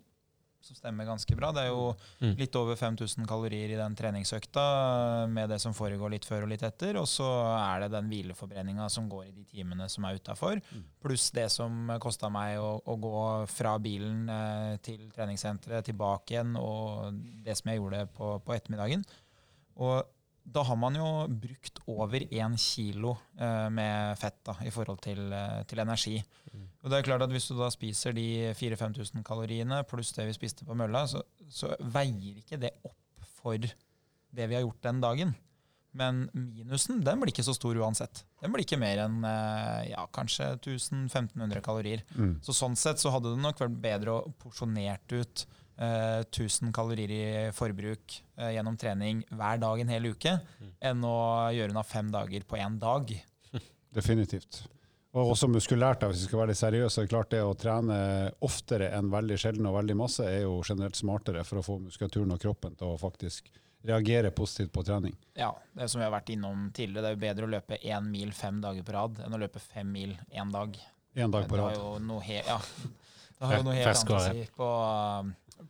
[0.61, 1.53] som stemmer ganske bra.
[1.55, 2.35] Det er jo Mm.
[2.37, 6.63] litt over 5000 kalorier i den treningsøkta, med det som foregår litt før og litt
[6.63, 6.97] etter.
[6.99, 7.25] Og så
[7.57, 10.61] er det den hvileforbrenninga som går i de timene som er utafor,
[11.01, 16.57] pluss det som kosta meg å, å gå fra bilen eh, til treningssenteret, tilbake igjen,
[16.57, 19.05] og det som jeg gjorde på, på ettermiddagen.
[19.79, 20.03] Og
[20.49, 25.21] da har man jo brukt over én kilo eh, med fett da, i forhold til,
[25.35, 26.17] eh, til energi.
[26.83, 30.37] Og det er klart at Hvis du da spiser de 4000-5000 kaloriene pluss det vi
[30.37, 35.05] spiste på mølla, så, så veier ikke det opp for det vi har gjort den
[35.05, 35.37] dagen.
[35.99, 38.23] Men minusen den blir ikke så stor uansett.
[38.43, 42.05] Den blir ikke mer enn eh, ja, kanskje 1000-1500 kalorier.
[42.15, 42.37] Mm.
[42.45, 45.47] Så sånn sett så hadde det nok vært bedre å porsjonert ut
[45.79, 47.22] eh, 1000 kalorier i
[47.55, 50.35] forbruk eh, gjennom trening hver dag en hel uke,
[50.81, 51.18] enn å
[51.55, 53.14] gjøre unna fem dager på én dag.
[53.99, 54.64] Definitivt.
[55.16, 57.01] Og også muskulært, hvis vi skal være litt seriøse.
[57.01, 57.97] Det er klart det å trene
[58.45, 62.35] oftere enn veldig sjelden og veldig masse er jo generelt smartere for å få muskulaturen
[62.37, 63.49] og kroppen til å faktisk
[63.89, 65.14] reagere positivt på trening.
[65.39, 67.07] Ja, det er som vi har vært innom tidligere.
[67.07, 69.62] Det er jo bedre å løpe én mil fem dager på rad enn å løpe
[69.62, 70.76] fem mil én dag.
[71.18, 71.81] En dag på Det har rad.
[71.81, 72.59] jo noe, he ja,
[73.39, 74.70] det har jo noe helt annet å si på,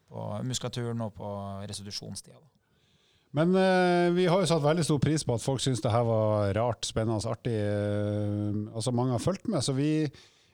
[0.09, 1.33] på muskulaturen og på
[1.69, 2.41] restitusjonstida.
[3.37, 6.07] Men eh, vi har jo satt veldig stor pris på at folk syns det her
[6.09, 7.55] var rart, spennende, artig.
[7.55, 9.61] eh, altså mange har fulgt med.
[9.65, 10.09] Så vi,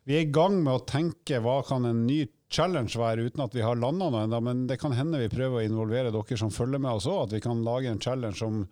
[0.04, 2.24] vi er i gang med å tenke hva kan en ny
[2.54, 4.40] challenge være, uten at vi har landa noe ennå.
[4.42, 7.36] Men det kan hende vi prøver å involvere dere som følger med oss òg, at
[7.38, 8.64] vi kan lage en challenge som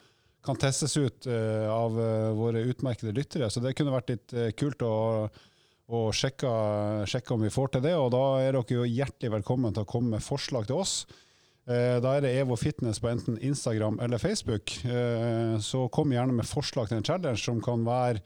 [0.42, 3.50] kan testes ut eh, av eh, våre utmerkede lyttere.
[3.50, 5.28] Så det kunne vært litt eh, kult å,
[5.92, 6.50] å sjekke,
[7.10, 7.92] sjekke om vi får til det.
[7.98, 10.94] Og da er dere jo hjertelig velkommen til å komme med forslag til oss.
[11.68, 14.72] Eh, Da er det Evo Fitness på enten Instagram eller Facebook.
[14.84, 18.22] Eh, Så kom gjerne med forslag til en challenge som kan være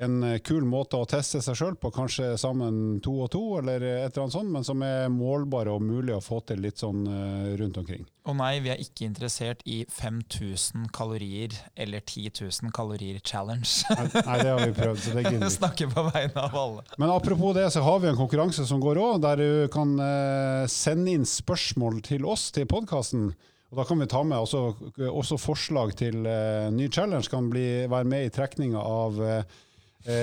[0.00, 3.82] en eh, kul måte å teste seg sjøl på, kanskje sammen to og to, eller
[3.84, 7.04] et eller annet sånt, men som er målbare og mulig å få til litt sånn
[7.04, 8.06] eh, rundt omkring.
[8.30, 13.84] Og nei, vi er ikke interessert i 5000 kalorier eller 10 000 kalorier challenge.
[13.90, 15.52] Nei, det har vi prøvd, så det gidder vi ikke.
[15.58, 16.88] Snakker på vegne av alle.
[16.96, 20.66] Men apropos det, så har vi en konkurranse som går òg, der du kan eh,
[20.72, 23.32] sende inn spørsmål til oss til podkasten.
[23.70, 24.60] Og da kan vi ta med også,
[25.06, 27.28] også forslag til uh, ny challenge.
[27.30, 29.60] Kan bli, være med i trekninga av eh,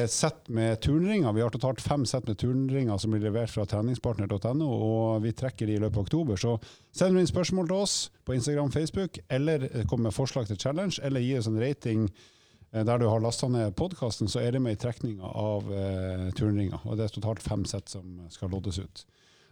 [0.09, 1.33] sett med turnringer.
[1.33, 5.69] Vi har totalt fem sett med turnringer som blir levert fra treningspartner.no, og vi trekker
[5.69, 6.39] de i løpet av oktober.
[6.41, 6.55] Så
[6.97, 10.97] send inn spørsmål til oss på Instagram, Facebook, eller eh, kom med forslag til challenge,
[11.03, 14.63] eller gi oss en rating eh, der du har lasta ned podkasten, så er det
[14.65, 16.81] med i trekninga av eh, turnringer.
[16.85, 19.05] Og det er totalt fem sett som skal loddes ut.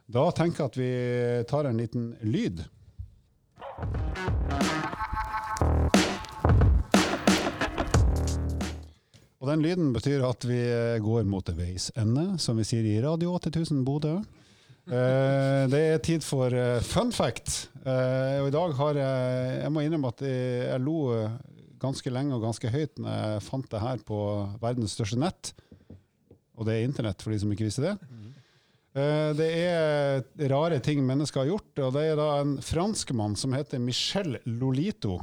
[0.05, 0.91] Da tenker jeg at vi
[1.49, 2.65] tar en liten lyd.
[9.45, 12.95] Og den lyden betyr at vi eh, går mot veis ende, som vi sier i
[13.03, 14.15] Radio 8000 Bodø.
[14.89, 17.67] Eh, det er tid for eh, fun fact.
[17.85, 21.35] Eh, og i dag har jeg Jeg må innrømme at jeg, jeg lo eh,
[21.85, 24.17] ganske lenge og ganske høyt når jeg fant det her på
[24.63, 25.51] verdens største nett.
[26.57, 27.93] Og det er internett, for de som ikke visste det.
[28.97, 33.53] Eh, Det er rare ting mennesker har gjort, og det er da en franskmann som
[33.53, 35.19] heter Michel Lolito.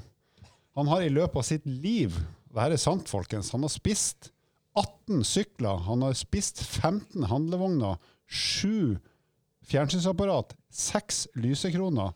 [0.79, 2.15] Han har i løpet av sitt liv,
[2.53, 4.31] det er sant folkens, han har spist
[4.79, 7.97] 18 sykler, han har spist 15 handlevogner,
[8.29, 8.99] 7
[9.69, 12.13] fjernsynsapparat, 6 lysekroner,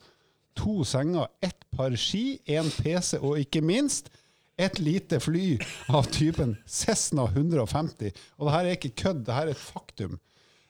[0.57, 4.09] to senger, ett par ski, en PC og ikke minst
[4.57, 5.59] et lite fly
[5.93, 8.13] av typen Cessna 150.
[8.41, 10.17] Og det her er ikke kødd, det her er et faktum.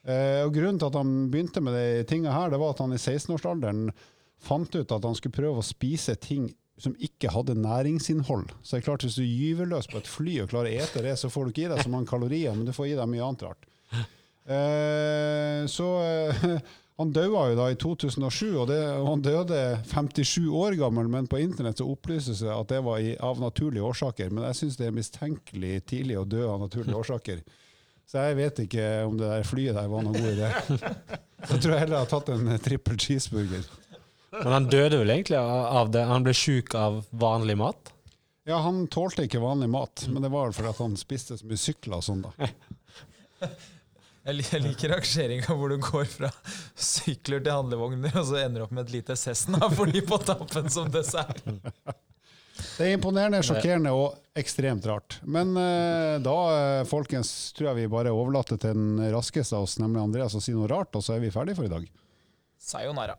[0.07, 2.95] Eh, og Grunnen til at han begynte med de tinga her, det var at han
[2.95, 3.89] i 16-årsalderen
[4.43, 6.51] fant ut at han skulle prøve å spise ting
[6.81, 8.51] som ikke hadde næringsinnhold.
[8.63, 11.05] Så det er klart Hvis du gyver løs på et fly og klarer å ete
[11.05, 13.09] det, så får du ikke i deg så mange kalorier, men du får i deg
[13.11, 13.71] mye annet rart.
[14.47, 16.59] Eh, så eh,
[17.01, 19.61] han daua jo da i 2007, og, det, og han døde
[19.91, 23.85] 57 år gammel, men på internett så opplyses det at det var i, av naturlige
[23.85, 24.31] årsaker.
[24.33, 27.43] Men jeg syns det er mistenkelig tidlig å dø av naturlige årsaker.
[28.07, 30.53] Så jeg vet ikke om det der flyet der var noen god idé.
[31.47, 33.67] Så tror jeg heller jeg har tatt en trippel cheeseburger.
[34.43, 36.03] Men han døde vel egentlig av det?
[36.09, 37.93] Han ble sjuk av vanlig mat?
[38.47, 41.59] Ja, han tålte ikke vanlig mat, men det var fordi at han spiste så mye
[41.59, 42.51] sykler og sånn, da.
[44.27, 46.31] Jeg liker rangeringa hvor du går fra
[46.75, 50.19] sykler til handlevogner, og så ender du opp med et lite Cessna for de på
[50.23, 51.43] tappen som dessert.
[51.47, 55.19] Det er imponerende, sjokkerende og ekstremt rart.
[55.23, 59.77] Men eh, da, eh, folkens, tror jeg vi bare overlater til den raskeste av oss,
[59.83, 61.87] nemlig Andreas, å si noe rart, og så er vi ferdige for i dag.
[62.63, 63.19] Sayonara.